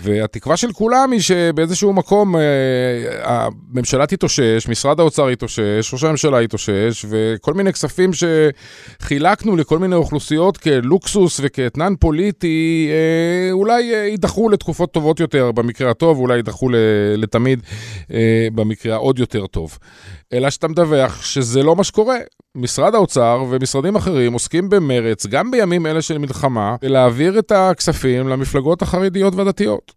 [0.03, 2.35] והתקווה של כולם היא שבאיזשהו מקום
[3.23, 8.11] הממשלה תתאושש, משרד האוצר יתאושש, ראש הממשלה יתאושש, וכל מיני כספים
[9.01, 12.89] שחילקנו לכל מיני אוכלוסיות כלוקסוס וכאתנן פוליטי,
[13.53, 16.69] אולי יידחו לתקופות טובות יותר במקרה הטוב, אולי יידחו
[17.17, 17.63] לתמיד
[18.55, 19.79] במקרה העוד יותר טוב.
[20.33, 22.19] אלא שאתה מדווח שזה לא מה שקורה.
[22.55, 28.83] משרד האוצר ומשרדים אחרים עוסקים במרץ, גם בימים אלה של מלחמה, להעביר את הכספים למפלגות
[28.83, 29.93] החרדיות והדתיות.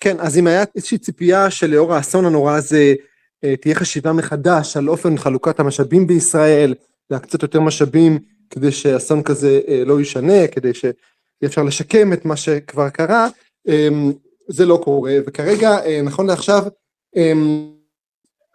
[0.00, 2.94] כן, אז אם היה איזושהי ציפייה שלאור האסון הנורא הזה
[3.44, 6.74] אה, תהיה חשיבה מחדש על אופן חלוקת המשאבים בישראל,
[7.10, 8.18] להקצות יותר משאבים
[8.50, 10.94] כדי שאסון כזה אה, לא יישנה, כדי שיהיה
[11.44, 13.28] אפשר לשקם את מה שכבר קרה,
[13.68, 14.12] אמ,
[14.48, 16.62] זה לא קורה, וכרגע, אה, נכון לעכשיו,
[17.16, 17.74] אמ,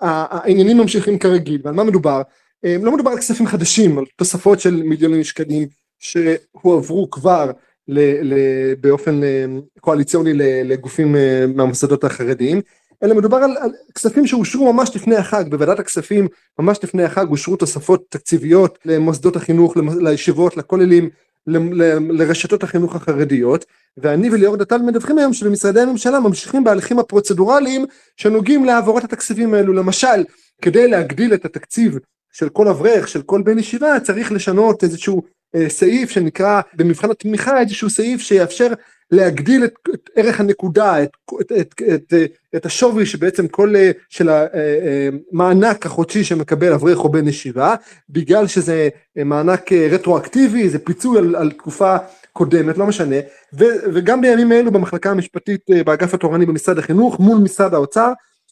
[0.01, 2.21] העניינים ממשיכים כרגיל ועל מה מדובר?
[2.65, 5.67] אה, לא מדובר על כספים חדשים על תוספות של מיליוני שקלים
[5.99, 7.51] שהועברו כבר
[7.87, 7.99] ל,
[8.33, 8.33] ל,
[8.81, 9.45] באופן אה,
[9.79, 10.33] קואליציוני
[10.63, 12.61] לגופים אה, מהמוסדות החרדיים
[13.03, 15.43] אלא מדובר על, על כספים שאושרו ממש לפני החג.
[15.49, 16.27] בוועדת הכספים
[16.59, 21.09] ממש לפני החג אושרו תוספות תקציביות למוסדות החינוך לישיבות לכוללים
[21.47, 23.65] לרשתות החינוך החרדיות
[23.97, 27.85] ואני וליאור דטל מדווחים היום שבמשרדי הממשלה ממשיכים בהליכים הפרוצדורליים
[28.17, 29.73] שנוגעים להעברות התקציבים האלו.
[29.73, 30.23] למשל
[30.61, 31.97] כדי להגדיל את התקציב
[32.31, 35.21] של כל אברך של כל בן ישיבה צריך לשנות איזשהו
[35.55, 38.73] אה, סעיף שנקרא במבחן התמיכה איזשהו סעיף שיאפשר
[39.11, 41.09] להגדיל את, את ערך הנקודה, את,
[41.41, 42.13] את, את, את,
[42.55, 47.75] את השווי שבעצם כל, אה, של המענק אה, החודשי שמקבל אברך או בן ישיבה,
[48.09, 51.95] בגלל שזה מענק רטרואקטיבי, זה פיצוי על, על תקופה
[52.33, 53.15] קודמת, לא משנה,
[53.59, 58.11] ו, וגם בימים אלו במחלקה המשפטית באגף התורני במשרד החינוך מול משרד האוצר,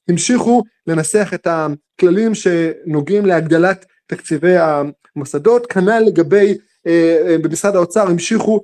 [0.10, 6.58] המשיכו לנסח את הכללים שנוגעים להגדלת תקציבי המוסדות, כנ"ל לגבי
[7.41, 8.60] במשרד האוצר המשיכו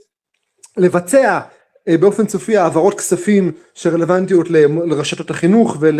[0.78, 1.42] לבצע אה,
[1.89, 4.50] באופן סופי העברות כספים שרלוונטיות
[4.86, 6.00] לרשתות החינוך ול,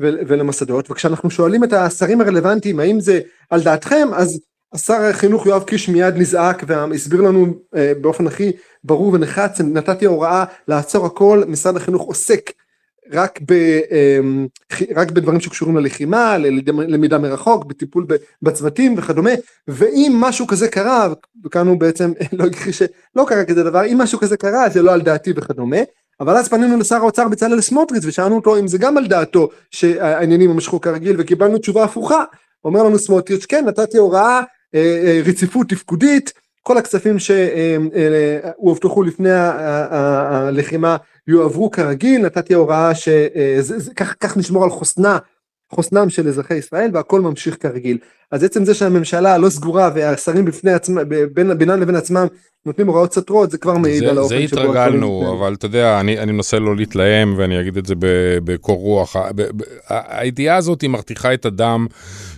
[0.00, 4.40] ולמוסדות וכשאנחנו שואלים את השרים הרלוונטיים האם זה על דעתכם אז
[4.72, 8.52] השר החינוך יואב קיש מיד נזעק והסביר לנו אה, באופן הכי
[8.84, 12.50] ברור ונחרץ נתתי הוראה לעצור הכל משרד החינוך עוסק
[13.10, 14.46] רק, ב, אמ,
[14.96, 18.06] רק בדברים שקשורים ללחימה, ללמידה מרחוק, בטיפול
[18.42, 19.30] בצוותים וכדומה,
[19.68, 21.08] ואם משהו כזה קרה,
[21.44, 24.92] וכאן הוא בעצם לא הכחיש שלא קרה כזה דבר, אם משהו כזה קרה זה לא
[24.92, 25.76] על דעתי וכדומה,
[26.20, 30.50] אבל אז פנינו לשר האוצר בצלאל סמוטריץ' ושאלנו אותו אם זה גם על דעתו שהעניינים
[30.50, 32.24] ימשכו כרגיל וקיבלנו תשובה הפוכה,
[32.64, 34.40] אומר לנו סמוטריץ' כן נתתי הוראה
[34.74, 44.64] אה, אה, רציפות תפקודית כל הכספים שהובטחו לפני הלחימה יועברו כרגיל, נתתי הוראה שכך נשמור
[44.64, 45.18] על חוסנה,
[45.72, 47.98] חוסנם של אזרחי ישראל והכל ממשיך כרגיל.
[48.30, 51.02] אז עצם זה שהממשלה לא סגורה והשרים בפני עצמם,
[51.58, 52.26] בינם לבין עצמם
[52.66, 54.56] נותנים הוראות סותרות, זה כבר מעיד על האופן שבו...
[54.56, 57.94] זה התרגלנו, אבל אתה יודע, אני, אני מנסה לא להתלהם ואני אגיד את זה
[58.44, 59.16] בקור רוח.
[59.88, 61.86] הידיעה הזאת היא מרתיחה את הדם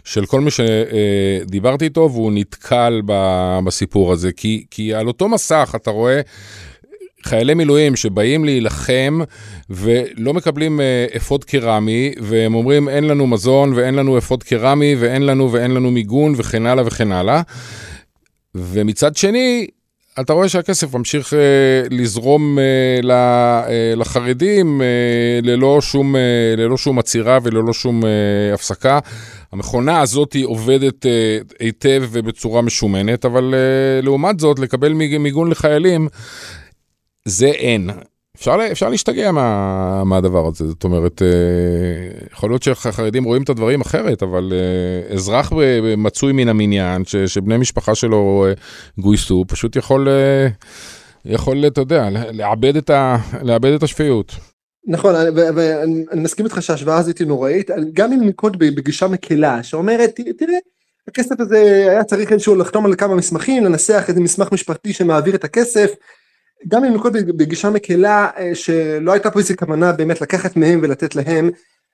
[0.04, 3.02] של כל מי שדיברתי איתו והוא נתקל
[3.64, 6.20] בסיפור הזה, כי, כי על אותו מסך אתה רואה...
[7.24, 9.20] חיילי מילואים שבאים להילחם
[9.70, 15.26] ולא מקבלים אה, אפוד קרמי, והם אומרים אין לנו מזון ואין לנו אפוד קרמי ואין
[15.26, 17.42] לנו ואין לנו מיגון וכן הלאה וכן הלאה.
[18.54, 19.66] ומצד שני,
[20.20, 21.32] אתה רואה שהכסף ממשיך
[21.90, 22.58] לזרום
[23.96, 24.82] לחרדים
[25.42, 26.16] ללא שום,
[26.56, 28.02] ללא שום עצירה וללא שום
[28.54, 28.98] הפסקה.
[29.52, 31.06] המכונה הזאת היא עובדת
[31.60, 33.54] היטב ובצורה משומנת, אבל
[34.02, 36.08] לעומת זאת, לקבל מיגון לחיילים,
[37.28, 37.90] זה אין.
[38.36, 43.80] אפשר, אפשר להשתגע מה, מהדבר הזה, זאת אומרת, אה, יכול להיות שהחרדים רואים את הדברים
[43.80, 45.52] אחרת, אבל אה, אזרח
[45.96, 48.52] מצוי מן המניין, ש, שבני משפחה שלו אה,
[48.98, 50.08] גויסו, פשוט יכול,
[51.24, 54.32] יכול, אתה יודע, לאבד את, ה, לאבד את השפיות.
[54.86, 60.58] נכון, ואני מסכים איתך שההשוואה הזאת היא נוראית, גם אם נקוד בגישה מקלה, שאומרת, תראה,
[61.08, 65.44] הכסף הזה היה צריך איזשהו לחתום על כמה מסמכים, לנסח איזה מסמך משפטי שמעביר את
[65.44, 65.90] הכסף,
[66.68, 71.16] גם אם נקוד בגישה מקלה אה, שלא הייתה פה איזה כוונה באמת לקחת מהם ולתת
[71.16, 71.50] להם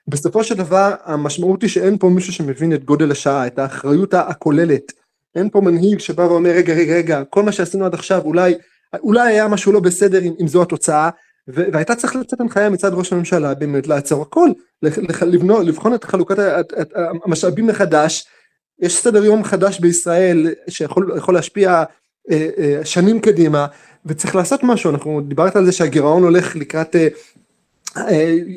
[0.09, 4.92] בסופו של דבר המשמעות היא שאין פה מישהו שמבין את גודל השעה את האחריות הכוללת.
[5.35, 8.54] אין פה מנהיג שבא ואומר רגע רגע רגע כל מה שעשינו עד עכשיו אולי
[9.02, 11.11] אולי היה משהו לא בסדר אם, זו התוצאה.
[11.48, 14.48] והייתה צריך לצאת הנחיה מצד ראש הממשלה באמת לעצור הכל
[15.22, 16.37] לבנות, לבחון את חלוקת
[17.24, 18.26] המשאבים מחדש.
[18.80, 21.85] יש סדר יום חדש בישראל שיכול להשפיע
[22.85, 23.66] שנים קדימה
[24.07, 27.09] וצריך לעשות משהו, אנחנו דיברת על זה שהגירעון הולך לקראת, אה, אה,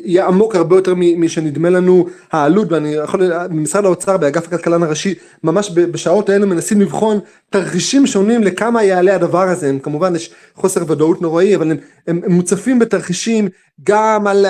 [0.05, 2.07] יהיה עמוק הרבה יותר משנדמה לנו.
[2.31, 7.19] העלות ואני יכול, במשרד האוצר באגף הכלכלן הראשי ממש בשעות האלה מנסים לבחון
[7.49, 12.21] תרחישים שונים לכמה יעלה הדבר הזה, הם, כמובן יש חוסר ודאות נוראי אבל הם, הם,
[12.25, 13.49] הם מוצפים בתרחישים
[13.83, 14.45] גם על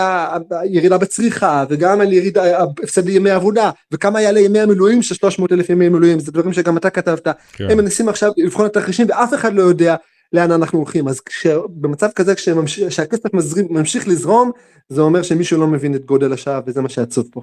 [0.51, 5.69] הירידה בצריכה וגם על ירידה, הפסד ימי עבודה וכמה יעלה ימי המילואים של 300 אלף
[5.69, 7.69] ימי מילואים, זה דברים שגם אתה כתבת, כן.
[7.69, 9.95] הם מנסים עכשיו לבחון את התרחישים ואף אחד לא יודע
[10.33, 11.21] לאן אנחנו הולכים אז
[11.69, 13.33] במצב כזה כשהכסף
[13.69, 14.51] ממשיך לזרום
[14.89, 17.41] זה אומר שמישהו לא מבין את גודל השעה וזה מה שעצוב פה.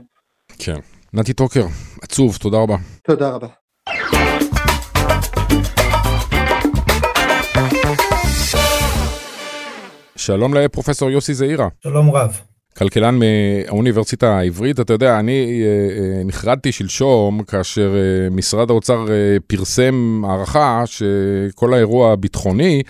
[0.59, 0.79] כן.
[1.12, 1.66] נתי טוקר,
[2.03, 2.76] עצוב, תודה רבה.
[3.03, 3.48] תודה רבה.
[10.16, 11.68] שלום לפרופסור יוסי זעירה.
[11.83, 12.50] שלום רב.
[12.78, 19.06] כלכלן מהאוניברסיטה העברית, אתה יודע, אני אה, אה, נחרדתי שלשום כאשר אה, משרד האוצר
[19.46, 22.83] פרסם הערכה שכל האירוע הביטחוני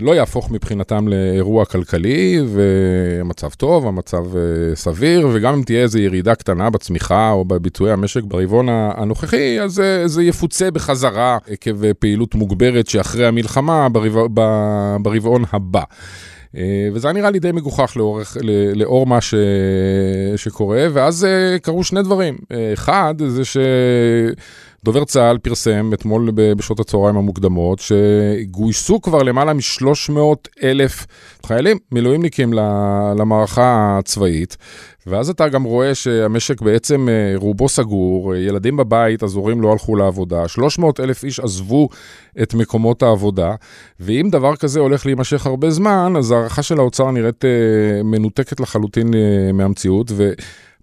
[0.00, 4.24] לא יהפוך מבחינתם לאירוע כלכלי, ומצב טוב, המצב
[4.74, 10.22] סביר, וגם אם תהיה איזו ירידה קטנה בצמיחה או בביצועי המשק ברבעון הנוכחי, אז זה
[10.22, 13.88] יפוצה בחזרה עקב פעילות מוגברת שאחרי המלחמה
[15.02, 15.82] ברבעון הבא.
[16.56, 18.36] אה, וזה נראה לי די מגוחך לאורך,
[18.74, 19.34] לאור מה ש,
[20.36, 22.36] שקורה, ואז אה, קרו שני דברים.
[22.52, 30.18] אה, אחד, זה שדובר צה"ל פרסם אתמול בשעות הצהריים המוקדמות, שגויסו כבר למעלה מ-300
[30.62, 31.06] אלף
[31.46, 32.52] חיילים, מילואימניקים
[33.18, 34.56] למערכה הצבאית,
[35.06, 39.72] ואז אתה גם רואה שהמשק בעצם אה, רובו סגור, אה, ילדים בבית, אז הורים לא
[39.72, 41.88] הלכו לעבודה, 300 אלף איש עזבו
[42.42, 43.54] את מקומות העבודה,
[44.00, 49.10] ואם דבר כזה הולך להימשך הרבה זמן, אז הערכה של האוצר נראית אה, מנותקת לחלוטין
[49.54, 50.32] מהמציאות, ו...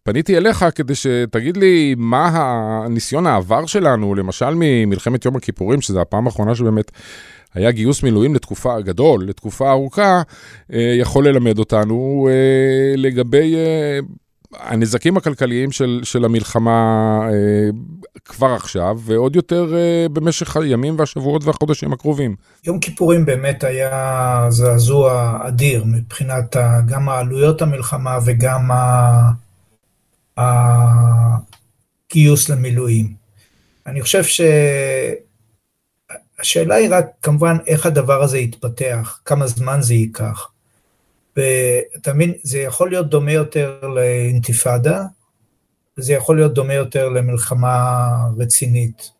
[0.06, 6.26] פניתי אליך כדי שתגיד לי מה הניסיון העבר שלנו, למשל ממלחמת יום הכיפורים, שזו הפעם
[6.26, 6.92] האחרונה שבאמת
[7.54, 10.22] היה גיוס מילואים לתקופה גדול, לתקופה ארוכה,
[10.74, 14.00] אה, יכול ללמד אותנו אה, לגבי אה,
[14.60, 17.20] הנזקים הכלכליים של, של המלחמה
[18.26, 19.74] כבר עכשיו, ועוד יותר
[20.14, 22.36] במשך הימים והשבועות והחודשים הקרובים.
[22.66, 28.70] יום כיפורים באמת היה זעזוע אדיר מבחינת גם העלויות המלחמה וגם
[32.12, 33.14] הגיוס למילואים.
[33.88, 34.42] אני חושב ש...
[36.40, 40.50] השאלה היא רק כמובן איך הדבר הזה יתפתח, כמה זמן זה ייקח.
[41.38, 45.04] ואתה מבין, זה יכול להיות דומה יותר לאינתיפאדה,
[45.98, 49.12] וזה יכול להיות דומה יותר למלחמה רצינית.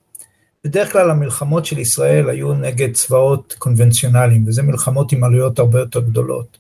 [0.64, 6.00] בדרך כלל המלחמות של ישראל היו נגד צבאות קונבנציונליים, וזה מלחמות עם עלויות הרבה יותר
[6.00, 6.58] גדולות.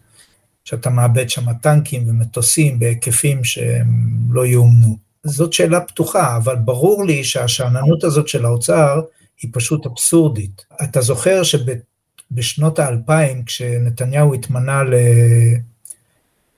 [0.65, 3.87] שאתה מאבד שם טנקים ומטוסים בהיקפים שהם
[4.29, 4.97] לא יאומנו.
[5.23, 9.01] זאת שאלה פתוחה, אבל ברור לי שהשאננות הזאת של האוצר,
[9.41, 10.65] היא פשוט אבסורדית.
[10.83, 14.81] אתה זוכר שבשנות האלפיים, כשנתניהו התמנה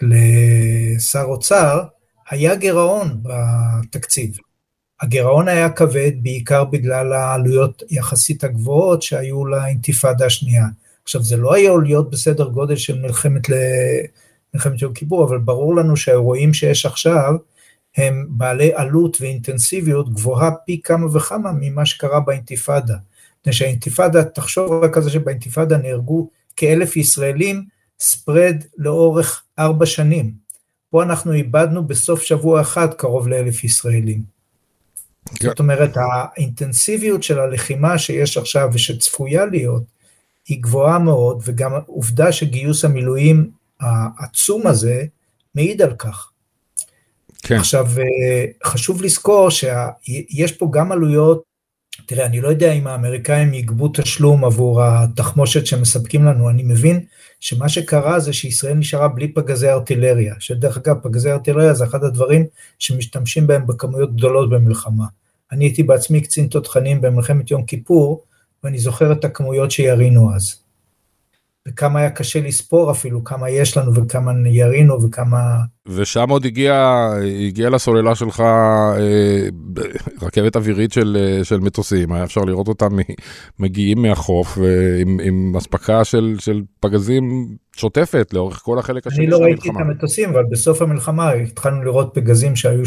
[0.01, 1.83] לשר אוצר,
[2.29, 4.37] היה גירעון בתקציב.
[5.01, 10.65] הגירעון היה כבד בעיקר בגלל העלויות יחסית הגבוהות שהיו לאינתיפאדה השנייה.
[11.03, 13.53] עכשיו, זה לא היה להיות בסדר גודל של מלחמת, ל...
[14.53, 17.33] מלחמת יום כיפור, אבל ברור לנו שהאירועים שיש עכשיו,
[17.97, 22.95] הם בעלי עלות ואינטנסיביות גבוהה פי כמה וכמה ממה שקרה באינתיפאדה.
[23.41, 27.65] מפני שהאינתיפאדה, תחשוב רק על זה שבאינתיפאדה נהרגו כאלף ישראלים,
[27.99, 30.31] ספרד לאורך ארבע שנים.
[30.89, 34.21] פה אנחנו איבדנו בסוף שבוע אחד קרוב לאלף ישראלים.
[35.35, 35.47] כן.
[35.47, 39.83] זאת אומרת, האינטנסיביות של הלחימה שיש עכשיו ושצפויה להיות,
[40.47, 45.05] היא גבוהה מאוד, וגם עובדה שגיוס המילואים העצום הזה
[45.55, 46.31] מעיד על כך.
[47.47, 47.55] כן.
[47.55, 51.43] עכשיו, אה, חשוב לזכור שיש פה גם עלויות,
[52.05, 57.05] תראה, אני לא יודע אם האמריקאים יגבו תשלום עבור התחמושת שמספקים לנו, אני מבין
[57.39, 62.45] שמה שקרה זה שישראל נשארה בלי פגזי ארטילריה, שדרך אגב, פגזי ארטילריה זה אחד הדברים
[62.79, 65.05] שמשתמשים בהם בכמויות גדולות במלחמה.
[65.51, 68.23] אני הייתי בעצמי קצין תותחנים במלחמת יום כיפור,
[68.63, 70.64] ואני זוכר את הכמויות שירינו אז.
[71.67, 75.57] וכמה היה קשה לספור אפילו, כמה יש לנו וכמה ירינו וכמה...
[75.87, 77.07] ושם עוד הגיע,
[77.47, 79.47] הגיע לסוללה שלך אה,
[80.21, 82.97] רכבת אווירית של, אה, של מטוסים, היה אפשר לראות אותם
[83.59, 84.57] מגיעים מהחוף
[85.01, 89.45] עם, עם אספקה של, של פגזים שוטפת לאורך כל החלק השני של המלחמה.
[89.45, 92.83] אני לא ראיתי את המטוסים, אבל בסוף המלחמה התחלנו לראות פגזים שהיו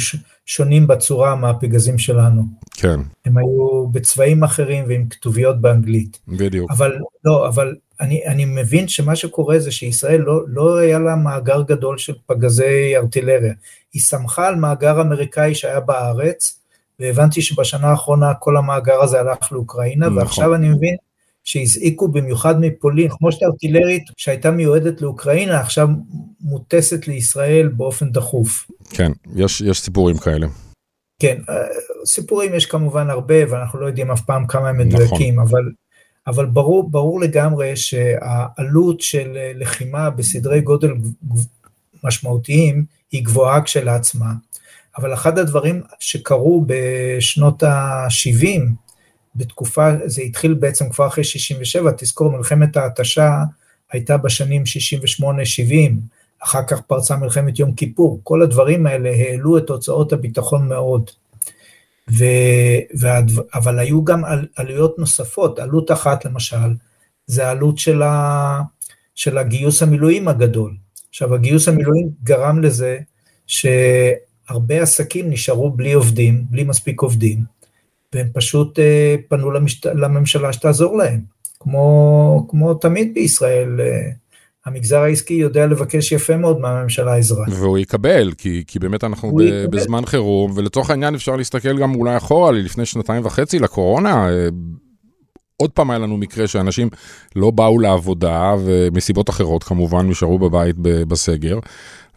[0.47, 2.43] שונים בצורה מהפגזים שלנו.
[2.73, 3.01] כן.
[3.25, 6.19] הם היו בצבעים אחרים ועם כתוביות באנגלית.
[6.29, 6.71] בדיוק.
[6.71, 6.93] אבל
[7.25, 11.99] לא, אבל אני, אני מבין שמה שקורה זה שישראל לא, לא היה לה מאגר גדול
[11.99, 13.53] של פגזי ארטילריה.
[13.93, 16.61] היא סמכה על מאגר אמריקאי שהיה בארץ,
[17.01, 20.19] והבנתי שבשנה האחרונה כל המאגר הזה הלך לאוקראינה, נכון.
[20.19, 20.97] ועכשיו אני מבין
[21.45, 25.89] שהזעיקו במיוחד מפולין, כמו שארטילרית שהייתה מיועדת לאוקראינה, עכשיו
[26.41, 28.67] מוטסת לישראל באופן דחוף.
[28.91, 30.47] כן, יש, יש סיפורים כאלה.
[31.19, 31.55] כן, אה,
[32.07, 35.49] סיפורים יש כמובן הרבה, ואנחנו לא יודעים אף פעם כמה הם מדויקים, נכון.
[35.49, 35.63] אבל,
[36.29, 40.93] אבל ברור, ברור לגמרי שהעלות של לחימה בסדרי גודל
[42.05, 44.33] משמעותיים היא גבוהה כשלעצמה,
[44.99, 48.61] אבל אחד הדברים שקרו בשנות ה-70,
[49.37, 53.43] בתקופה, זה התחיל בעצם כבר אחרי 67, תזכור, מלחמת ההתשה
[53.93, 54.63] הייתה בשנים
[55.23, 55.25] 68-70,
[56.43, 61.11] אחר כך פרצה מלחמת יום כיפור, כל הדברים האלה העלו את הוצאות הביטחון מאוד.
[62.11, 62.25] ו,
[62.95, 66.75] והדו, אבל היו גם על, עלויות נוספות, עלות אחת למשל,
[67.27, 68.61] זה העלות של, ה,
[69.15, 70.77] של הגיוס המילואים הגדול.
[71.09, 72.99] עכשיו, הגיוס המילואים גרם לזה
[73.47, 77.39] שהרבה עסקים נשארו בלי עובדים, בלי מספיק עובדים,
[78.15, 79.87] והם פשוט אה, פנו למשת...
[79.87, 81.21] לממשלה שתעזור להם,
[81.61, 83.81] כמו, כמו תמיד בישראל.
[83.81, 84.11] אה,
[84.69, 87.45] המגזר העסקי יודע לבקש יפה מאוד מהממשלה עזרה.
[87.51, 89.79] והוא יקבל, כי, כי באמת אנחנו ב, יקבל.
[89.79, 94.29] בזמן חירום, ולצורך העניין אפשר להסתכל גם אולי אחורה, לפני שנתיים וחצי לקורונה.
[94.29, 94.49] אה,
[95.57, 96.89] עוד פעם היה לנו מקרה שאנשים
[97.37, 101.59] לא באו לעבודה, ומסיבות אחרות כמובן נשארו בבית בסגר,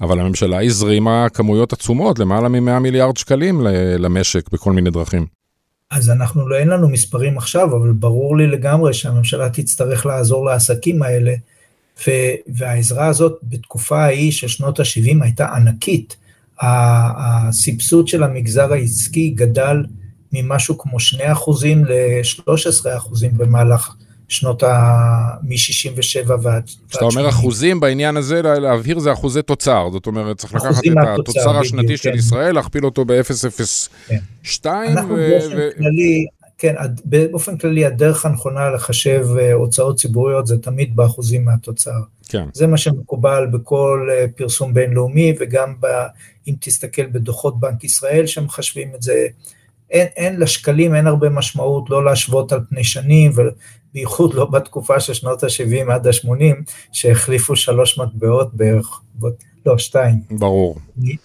[0.01, 3.61] אבל הממשלה הזרימה כמויות עצומות, למעלה מ-100 מיליארד שקלים
[3.99, 5.25] למשק בכל מיני דרכים.
[5.91, 11.03] אז אנחנו לא, אין לנו מספרים עכשיו, אבל ברור לי לגמרי שהממשלה תצטרך לעזור לעסקים
[11.03, 11.33] האלה,
[12.47, 16.15] והעזרה הזאת בתקופה ההיא של שנות ה-70 הייתה ענקית.
[16.61, 19.77] הסבסוד של המגזר העסקי גדל
[20.33, 21.21] ממשהו כמו 2%
[21.65, 23.95] ל-13% במהלך
[24.31, 24.97] שנות ה...
[25.43, 26.69] מ-67 ועד...
[26.89, 31.59] כשאתה אומר אחוזים בעניין הזה, להבהיר זה אחוזי תוצר, זאת אומרת, צריך לקחת את התוצר
[31.59, 32.17] השנתי של כן.
[32.17, 34.65] ישראל, להכפיל אותו ב-0.02.
[34.65, 36.25] אנחנו באופן כללי,
[36.61, 41.99] כן, באופן כללי הדרך הנכונה לחשב אה, הוצאות ציבוריות זה תמיד באחוזים מהתוצר.
[42.29, 42.45] כן.
[42.53, 45.87] זה מה שמקובל בכל אה, פרסום בינלאומי, וגם ב,
[46.47, 49.27] אם תסתכל בדוחות בנק ישראל שמחשבים את זה,
[49.89, 55.13] אין, אין לשקלים, אין הרבה משמעות לא להשוות על פני שנים, ובייחוד לא בתקופה של
[55.13, 59.01] שנות ה-70 עד ה-80, שהחליפו שלוש מטבעות בערך.
[59.65, 60.15] לא, שתיים.
[60.31, 60.77] ברור.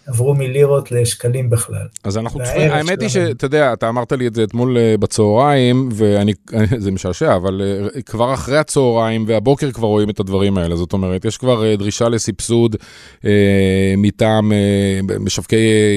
[0.07, 1.87] עברו מלירות לשקלים בכלל.
[2.05, 5.88] אז אנחנו צפויים, האמת היא שאתה יודע, אתה אמרת לי את זה אתמול אה, בצהריים,
[5.92, 6.33] ואני,
[6.85, 7.62] זה משעשע, אבל
[7.94, 10.77] אה, כבר אחרי הצהריים והבוקר כבר רואים את הדברים האלה.
[10.77, 12.77] זאת אומרת, יש כבר אה, דרישה לסבסוד
[13.25, 15.57] אה, מטעם אה, משווקי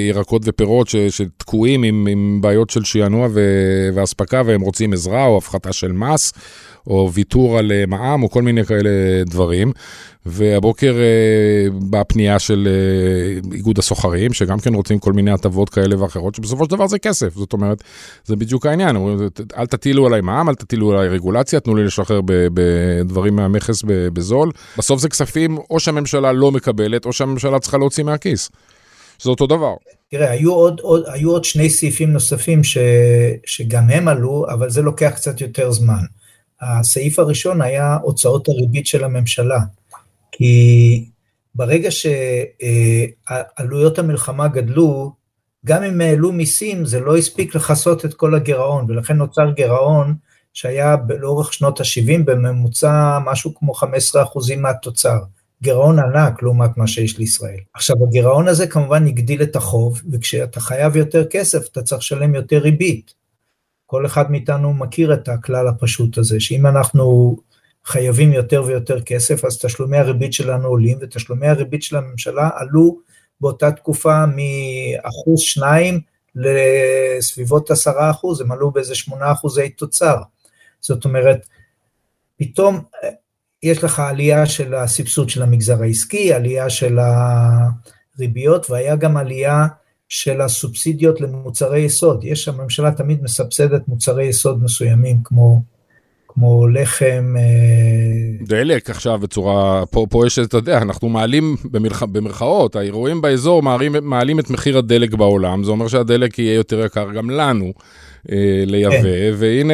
[0.10, 3.28] ירקות ופירות ש, שתקועים עם, עם בעיות של שענוע
[3.94, 6.34] ואספקה, והם רוצים עזרה או הפחתה של מס.
[6.90, 8.90] או ויתור על מע"מ, או כל מיני כאלה
[9.26, 9.72] דברים.
[10.26, 16.02] והבוקר אה, באה פנייה של אה, איגוד הסוחרים, שגם כן רוצים כל מיני הטבות כאלה
[16.02, 17.84] ואחרות, שבסופו של דבר זה כסף, זאת אומרת,
[18.26, 22.22] זה בדיוק העניין, אומרים, אל תטילו עליי מע"מ, אל תטילו עליי רגולציה, תנו לי לשחרר
[22.54, 24.52] בדברים מהמכס בזול.
[24.78, 28.50] בסוף זה כספים או שהממשלה לא מקבלת, או שהממשלה צריכה להוציא מהכיס.
[29.22, 29.74] זה אותו דבר.
[30.12, 32.78] תראה, היו עוד, עוד, היו עוד שני סעיפים נוספים ש,
[33.46, 36.04] שגם הם עלו, אבל זה לוקח קצת יותר זמן.
[36.62, 39.60] הסעיף הראשון היה הוצאות הריבית של הממשלה.
[40.32, 41.06] כי
[41.56, 45.12] ברגע שעלויות המלחמה גדלו,
[45.66, 50.16] גם אם העלו מיסים, זה לא הספיק לכסות את כל הגירעון, ולכן נוצר גירעון
[50.54, 53.86] שהיה לאורך שנות ה-70 בממוצע משהו כמו 15%
[54.58, 55.20] מהתוצר.
[55.62, 57.60] גירעון ענק לעומת מה שיש לישראל.
[57.74, 62.58] עכשיו, הגירעון הזה כמובן הגדיל את החוב, וכשאתה חייב יותר כסף, אתה צריך לשלם יותר
[62.58, 63.19] ריבית.
[63.90, 67.38] כל אחד מאיתנו מכיר את הכלל הפשוט הזה, שאם אנחנו
[67.86, 73.00] חייבים יותר ויותר כסף, אז תשלומי הריבית שלנו עולים, ותשלומי הריבית של הממשלה עלו
[73.42, 76.02] באותה תקופה מאחוז שניים
[76.36, 80.18] לסביבות עשרה אחוז, הם עלו באיזה שמונה אחוזי תוצר.
[80.80, 81.48] זאת אומרת,
[82.38, 83.10] פתאום אה,
[83.64, 87.00] יש לך עלייה של הסבסוד של המגזר העסקי, עלייה של
[88.18, 89.68] הריביות, והיה גם עלייה
[90.10, 92.24] של הסובסידיות למוצרי יסוד.
[92.24, 95.62] יש, הממשלה תמיד מסבסדת מוצרי יסוד מסוימים, כמו
[96.40, 97.36] כמו לחם.
[97.38, 103.64] אה, דלק עכשיו בצורה, פה, פה יש, אתה יודע, אנחנו מעלים במלח, במרכאות, האירועים באזור
[103.64, 107.74] מעלים, מעלים את מחיר הדלק בעולם, זה אומר שהדלק יהיה יותר יקר גם לנו
[108.32, 109.34] אה, לייבא, כן.
[109.38, 109.74] והנה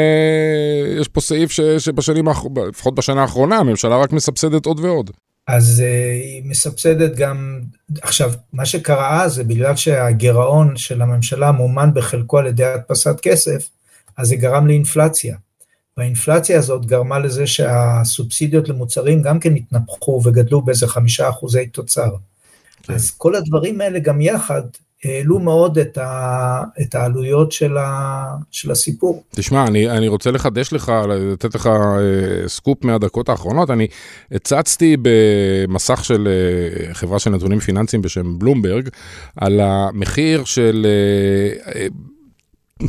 [0.99, 2.25] יש פה סעיף ש, שבשנים,
[2.69, 5.11] לפחות בשנה האחרונה, הממשלה רק מסבסדת עוד ועוד.
[5.47, 7.61] אז uh, היא מסבסדת גם,
[8.01, 13.69] עכשיו, מה שקרה אז זה בגלל שהגירעון של הממשלה מומן בחלקו על ידי הדפסת כסף,
[14.17, 15.37] אז זה גרם לאינפלציה.
[15.97, 22.09] והאינפלציה הזאת גרמה לזה שהסובסידיות למוצרים גם כן התנפחו וגדלו באיזה חמישה אחוזי תוצר.
[22.83, 22.93] כן.
[22.93, 24.61] אז כל הדברים האלה גם יחד
[25.05, 29.23] העלו מאוד את, ה, את העלויות של, ה, של הסיפור.
[29.29, 33.69] תשמע, אני, אני רוצה לחדש לך, לתת לך אה, סקופ מהדקות האחרונות.
[33.69, 33.87] אני
[34.31, 38.89] הצצתי במסך של אה, חברה של נתונים פיננסיים בשם בלומברג,
[39.35, 40.87] על המחיר של...
[41.75, 41.87] אה,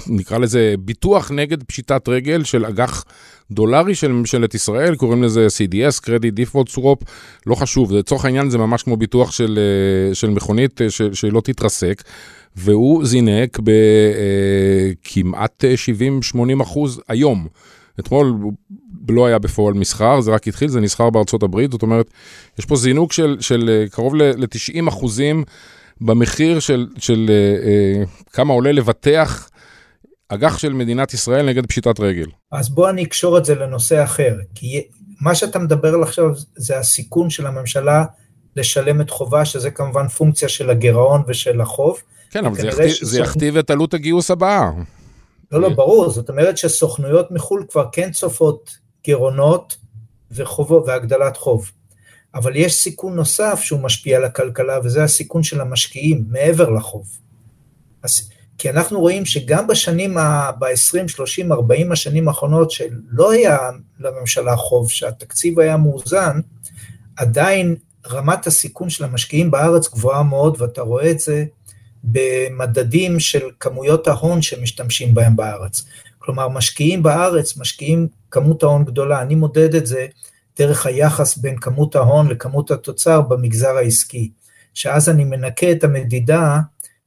[0.07, 3.05] נקרא לזה ביטוח נגד פשיטת רגל של אג"ח
[3.51, 7.05] דולרי של ממשלת ישראל, קוראים לזה CDS, Credit Default Swap,
[7.47, 12.03] לא חשוב, לצורך העניין זה ממש כמו ביטוח של, אה, של מכונית אה, שלא תתרסק,
[12.57, 15.75] והוא זינק בכמעט אה,
[16.35, 17.47] 70-80 אחוז היום.
[18.01, 18.35] אתמול
[19.09, 22.11] לא היה בפועל מסחר, זה רק התחיל, זה נסחר בארצות הברית, זאת אומרת,
[22.59, 25.45] יש פה זינוק של, של קרוב ל-90 אחוזים
[26.01, 27.31] במחיר של, של
[28.33, 29.49] כמה עולה לבטח
[30.29, 32.27] אג"ח של מדינת ישראל נגד פשיטת רגל.
[32.53, 34.89] אז בוא אני אקשור את זה לנושא אחר, כי
[35.21, 36.25] מה שאתה מדבר על עכשיו
[36.57, 38.05] זה הסיכון של הממשלה
[38.57, 41.99] לשלם את חובה, שזה כמובן פונקציה של הגירעון ושל החוב.
[42.31, 43.09] כן, אבל זה יכתיב, שסוכ...
[43.09, 44.71] זה יכתיב את עלות הגיוס הבאה.
[45.53, 49.77] לא, לא, ברור, זאת אומרת שסוכנויות מחו"ל כבר כן צופות גירעונות
[50.31, 51.71] וחובו, והגדלת חוב.
[52.35, 57.07] אבל יש סיכון נוסף שהוא משפיע על הכלכלה, וזה הסיכון של המשקיעים מעבר לחוב.
[58.59, 60.15] כי אנחנו רואים שגם בשנים,
[60.59, 63.59] ב-20, 30, 40 השנים האחרונות, שלא היה
[64.01, 66.41] לממשלה חוב, שהתקציב היה מאוזן,
[67.17, 67.77] עדיין
[68.11, 71.45] רמת הסיכון של המשקיעים בארץ גבוהה מאוד, ואתה רואה את זה
[72.05, 75.85] במדדים של כמויות ההון שמשתמשים בהם בארץ.
[76.19, 80.07] כלומר, משקיעים בארץ, משקיעים כמות ההון גדולה, אני מודד את זה
[80.59, 84.31] דרך היחס בין כמות ההון לכמות התוצר במגזר העסקי,
[84.75, 86.61] שאז אני מנקה את המדידה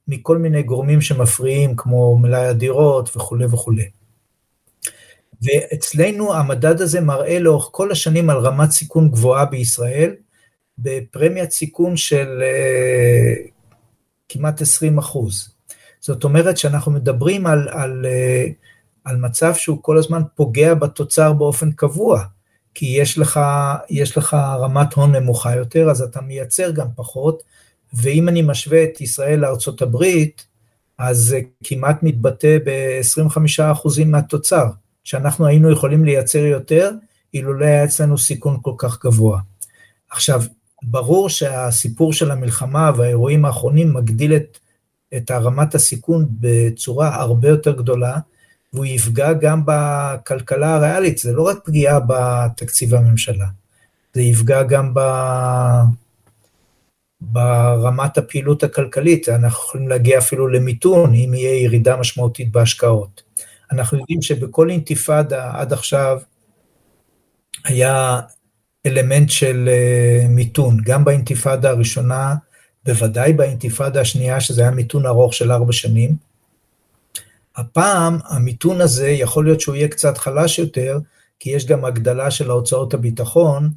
[0.09, 3.89] מכל מיני גורמים שמפריעים, כמו מלאי הדירות וכולי וכולי.
[5.41, 10.15] ואצלנו המדד הזה מראה לאורך כל השנים על רמת סיכון גבוהה בישראל,
[10.77, 13.49] בפרמיית סיכון של uh,
[14.29, 15.49] כמעט 20 אחוז.
[15.99, 18.51] זאת אומרת שאנחנו מדברים על, על, uh,
[19.03, 22.23] על מצב שהוא כל הזמן פוגע בתוצר באופן קבוע,
[22.73, 23.39] כי יש לך,
[23.89, 27.43] יש לך רמת הון נמוכה יותר, אז אתה מייצר גם פחות,
[27.93, 30.45] ואם אני משווה את ישראל לארצות הברית,
[30.97, 34.65] אז זה כמעט מתבטא ב-25% מהתוצר,
[35.03, 36.91] שאנחנו היינו יכולים לייצר יותר,
[37.33, 39.39] אילו לא היה אצלנו סיכון כל כך גבוה.
[40.11, 40.43] עכשיו,
[40.83, 44.57] ברור שהסיפור של המלחמה והאירועים האחרונים מגדיל את,
[45.17, 48.17] את רמת הסיכון בצורה הרבה יותר גדולה,
[48.73, 53.47] והוא יפגע גם בכלכלה הריאלית, זה לא רק פגיעה בתקציב הממשלה,
[54.13, 54.99] זה יפגע גם ב...
[57.21, 63.23] ברמת הפעילות הכלכלית, אנחנו יכולים להגיע אפילו למיתון אם יהיה ירידה משמעותית בהשקעות.
[63.71, 66.19] אנחנו יודעים שבכל אינתיפאדה עד עכשיו
[67.65, 68.19] היה
[68.85, 72.35] אלמנט של אה, מיתון, גם באינתיפאדה הראשונה,
[72.85, 76.15] בוודאי באינתיפאדה השנייה, שזה היה מיתון ארוך של ארבע שנים.
[77.55, 80.99] הפעם המיתון הזה יכול להיות שהוא יהיה קצת חלש יותר,
[81.39, 83.69] כי יש גם הגדלה של ההוצאות הביטחון,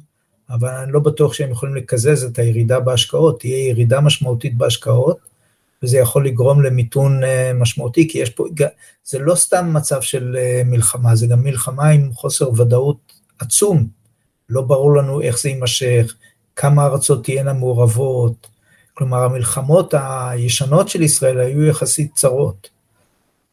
[0.49, 5.17] אבל אני לא בטוח שהם יכולים לקזז את הירידה בהשקעות, תהיה ירידה משמעותית בהשקעות,
[5.83, 8.45] וזה יכול לגרום למיתון אה, משמעותי, כי יש פה,
[9.05, 13.87] זה לא סתם מצב של אה, מלחמה, זה גם מלחמה עם חוסר ודאות עצום.
[14.49, 16.15] לא ברור לנו איך זה יימשך,
[16.55, 18.47] כמה ארצות תהיינה מעורבות.
[18.93, 22.69] כלומר, המלחמות הישנות של ישראל היו יחסית צרות.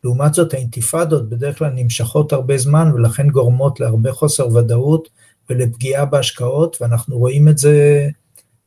[0.05, 5.09] לעומת זאת, האינתיפאדות בדרך כלל נמשכות הרבה זמן, ולכן גורמות להרבה חוסר ודאות
[5.51, 8.09] ולפגיעה בהשקעות, ואנחנו רואים את זה,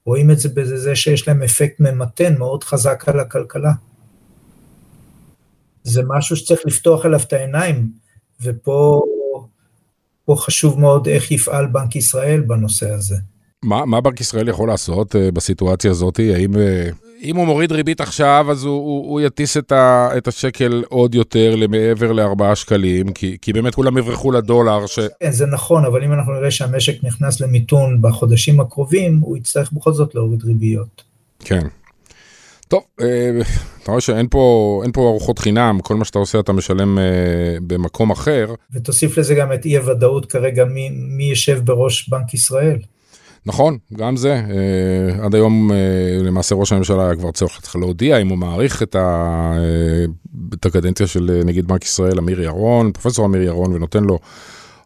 [0.05, 3.71] רואים את זה בזה שיש להם אפקט ממתן מאוד חזק על הכלכלה.
[5.83, 7.91] זה משהו שצריך לפתוח אליו את העיניים,
[8.41, 9.01] ופה
[10.25, 13.15] פה חשוב מאוד איך יפעל בנק ישראל בנושא הזה.
[13.63, 16.19] מה, מה בנק ישראל יכול לעשות uh, בסיטואציה הזאת?
[16.19, 16.57] האם uh,
[17.23, 21.15] אם הוא מוריד ריבית עכשיו, אז הוא, הוא, הוא יטיס את, ה, את השקל עוד
[21.15, 24.85] יותר למעבר לארבעה שקלים, כי, כי באמת כולם יברחו לדולר.
[24.85, 24.99] ש...
[25.19, 29.93] כן, זה נכון, אבל אם אנחנו נראה שהמשק נכנס למיתון בחודשים הקרובים, הוא יצטרך בכל
[29.93, 31.03] זאת להוריד ריביות.
[31.39, 31.67] כן.
[32.67, 33.31] טוב, אה,
[33.83, 37.03] אתה רואה שאין פה, פה ארוחות חינם, כל מה שאתה עושה אתה משלם אה,
[37.67, 38.53] במקום אחר.
[38.73, 42.77] ותוסיף לזה גם את אי הוודאות כרגע מי, מי יושב בראש בנק ישראל.
[43.45, 44.33] נכון, גם זה.
[44.33, 45.71] אה, עד היום
[46.19, 49.53] למעשה ראש הממשלה היה כבר צריך להודיע אם הוא מעריך את, ה,
[50.53, 54.19] את הקדנציה של נגיד בנק ישראל, אמיר ירון, פרופסור אמיר ירון, ונותן לו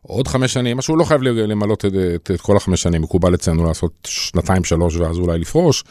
[0.07, 3.35] עוד חמש שנים, מה שהוא לא חייב למלות את, את, את כל החמש שנים, מקובל
[3.35, 5.83] אצלנו לעשות שנתיים, שלוש, ואז אולי לפרוש.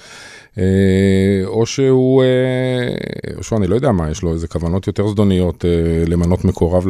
[0.58, 5.64] אה, או שהוא, אה, שהוא, אני לא יודע מה, יש לו איזה כוונות יותר זדוניות
[5.64, 6.86] אה, למנות מקורב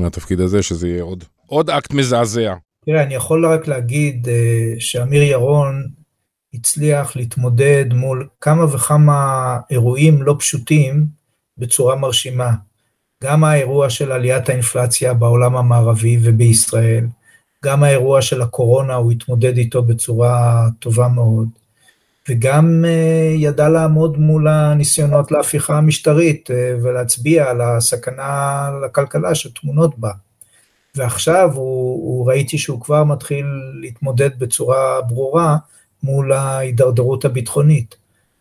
[0.00, 2.54] לתפקיד הזה, שזה יהיה עוד, עוד אקט מזעזע.
[2.86, 4.28] תראה, אני יכול רק להגיד
[4.78, 5.88] שאמיר ירון
[6.54, 11.06] הצליח להתמודד מול כמה וכמה אירועים לא פשוטים
[11.58, 12.50] בצורה מרשימה.
[13.24, 17.06] גם האירוע של עליית האינפלציה בעולם המערבי ובישראל,
[17.64, 21.48] גם האירוע של הקורונה, הוא התמודד איתו בצורה טובה מאוד.
[22.28, 30.10] וגם אה, ידע לעמוד מול הניסיונות להפיכה המשטרית אה, ולהצביע על הסכנה לכלכלה שטמונות בה.
[30.96, 33.46] ועכשיו הוא, הוא ראיתי שהוא כבר מתחיל
[33.80, 35.56] להתמודד בצורה ברורה
[36.02, 37.96] מול ההידרדרות הביטחונית.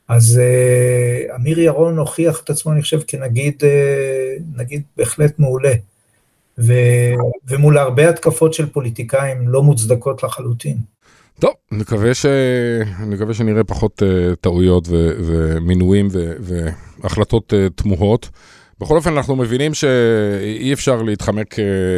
[0.07, 5.73] אז uh, אמיר ירון הוכיח את עצמו, אני חושב, כנגיד uh, נגיד בהחלט מעולה.
[6.57, 6.73] ו,
[7.47, 10.77] ומול הרבה התקפות של פוליטיקאים לא מוצדקות לחלוטין.
[11.39, 12.25] טוב, נקווה, ש...
[13.07, 15.11] נקווה שנראה פחות uh, טעויות ו...
[15.25, 16.33] ומינויים ו...
[16.39, 18.29] והחלטות uh, תמוהות.
[18.81, 21.57] בכל אופן, אנחנו מבינים שאי אפשר להתחמק uh,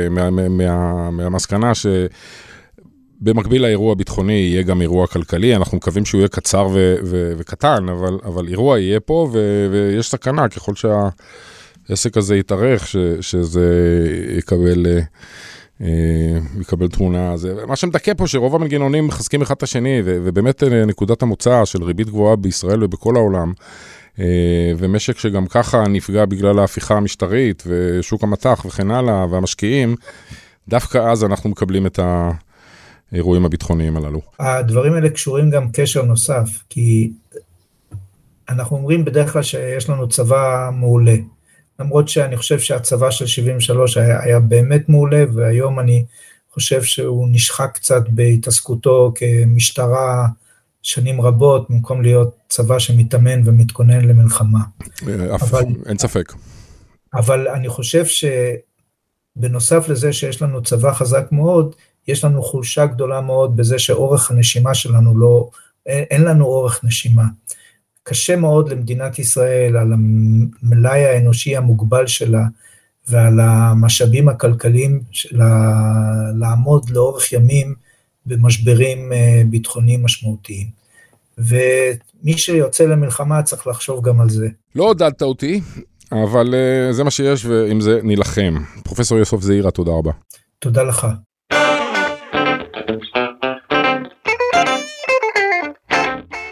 [0.10, 0.30] מה...
[0.30, 1.12] מה...
[1.12, 1.72] מהמסקנה
[3.22, 5.56] שבמקביל לאירוע הביטחוני יהיה גם אירוע כלכלי.
[5.56, 6.96] אנחנו מקווים שהוא יהיה קצר ו...
[7.04, 7.34] ו...
[7.38, 8.20] וקטן, אבל...
[8.24, 9.68] אבל אירוע יהיה פה ו...
[9.72, 12.98] ויש סכנה ככל שהעסק הזה יתארך, ש...
[13.22, 13.70] שזה
[14.38, 14.86] יקבל...
[16.60, 17.38] יקבל אה, תמונה.
[17.38, 21.66] זה, מה שמדכא פה שרוב המנגנונים מחזקים אחד את השני, ו, ובאמת אה, נקודת המוצא
[21.66, 23.64] של ריבית גבוהה בישראל ובכל העולם, אה,
[24.78, 29.96] ומשק שגם ככה נפגע בגלל ההפיכה המשטרית, ושוק המטח וכן הלאה, והמשקיעים,
[30.68, 32.00] דווקא אז אנחנו מקבלים את
[33.12, 34.22] האירועים הביטחוניים הללו.
[34.40, 37.12] הדברים האלה קשורים גם קשר נוסף, כי
[38.50, 41.16] אנחנו אומרים בדרך כלל שיש לנו צבא מעולה.
[41.80, 46.06] למרות שאני חושב שהצבא של 73 היה, היה באמת מעולה, והיום אני
[46.52, 50.28] חושב שהוא נשחק קצת בהתעסקותו כמשטרה
[50.88, 54.60] שנים רבות, במקום להיות צבא שמתאמן ומתכונן למלחמה.
[55.42, 56.34] אבל, אין ספק.
[57.14, 58.06] אבל אני חושב
[59.36, 61.76] שבנוסף לזה שיש לנו צבא חזק מאוד,
[62.08, 65.50] יש לנו חולשה גדולה מאוד בזה שאורך הנשימה שלנו לא,
[65.86, 67.26] אין לנו אורך נשימה.
[68.04, 72.44] קשה מאוד למדינת ישראל, על המלאי האנושי המוגבל שלה
[73.08, 75.74] ועל המשאבים הכלכליים שלה,
[76.36, 77.76] לעמוד לאורך ימים
[78.28, 80.68] במשברים אה, ביטחוניים משמעותיים.
[81.38, 84.48] ומי שיוצא למלחמה צריך לחשוב גם על זה.
[84.76, 85.62] לא עודדת אותי,
[86.12, 88.56] אבל אה, זה מה שיש ועם זה נילחם.
[88.84, 90.12] פרופסור יוסף זעירה, תודה רבה.
[90.60, 91.08] תודה לך.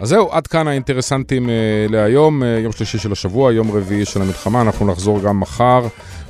[0.01, 4.61] אז זהו, עד כאן האינטרסנטים uh, להיום, יום שלישי של השבוע, יום רביעי של המלחמה,
[4.61, 5.87] אנחנו נחזור גם מחר.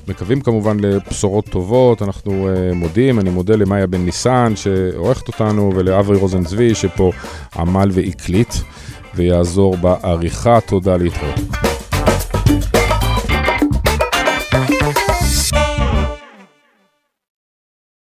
[0.08, 6.18] מקווים כמובן לבשורות טובות, אנחנו uh, מודים, אני מודה למאיה בן ניסן שעורכת אותנו ולאברי
[6.18, 7.12] רוזן צבי שפה
[7.56, 8.54] עמל והקליט
[9.16, 11.65] ויעזור בעריכה, תודה להתראות.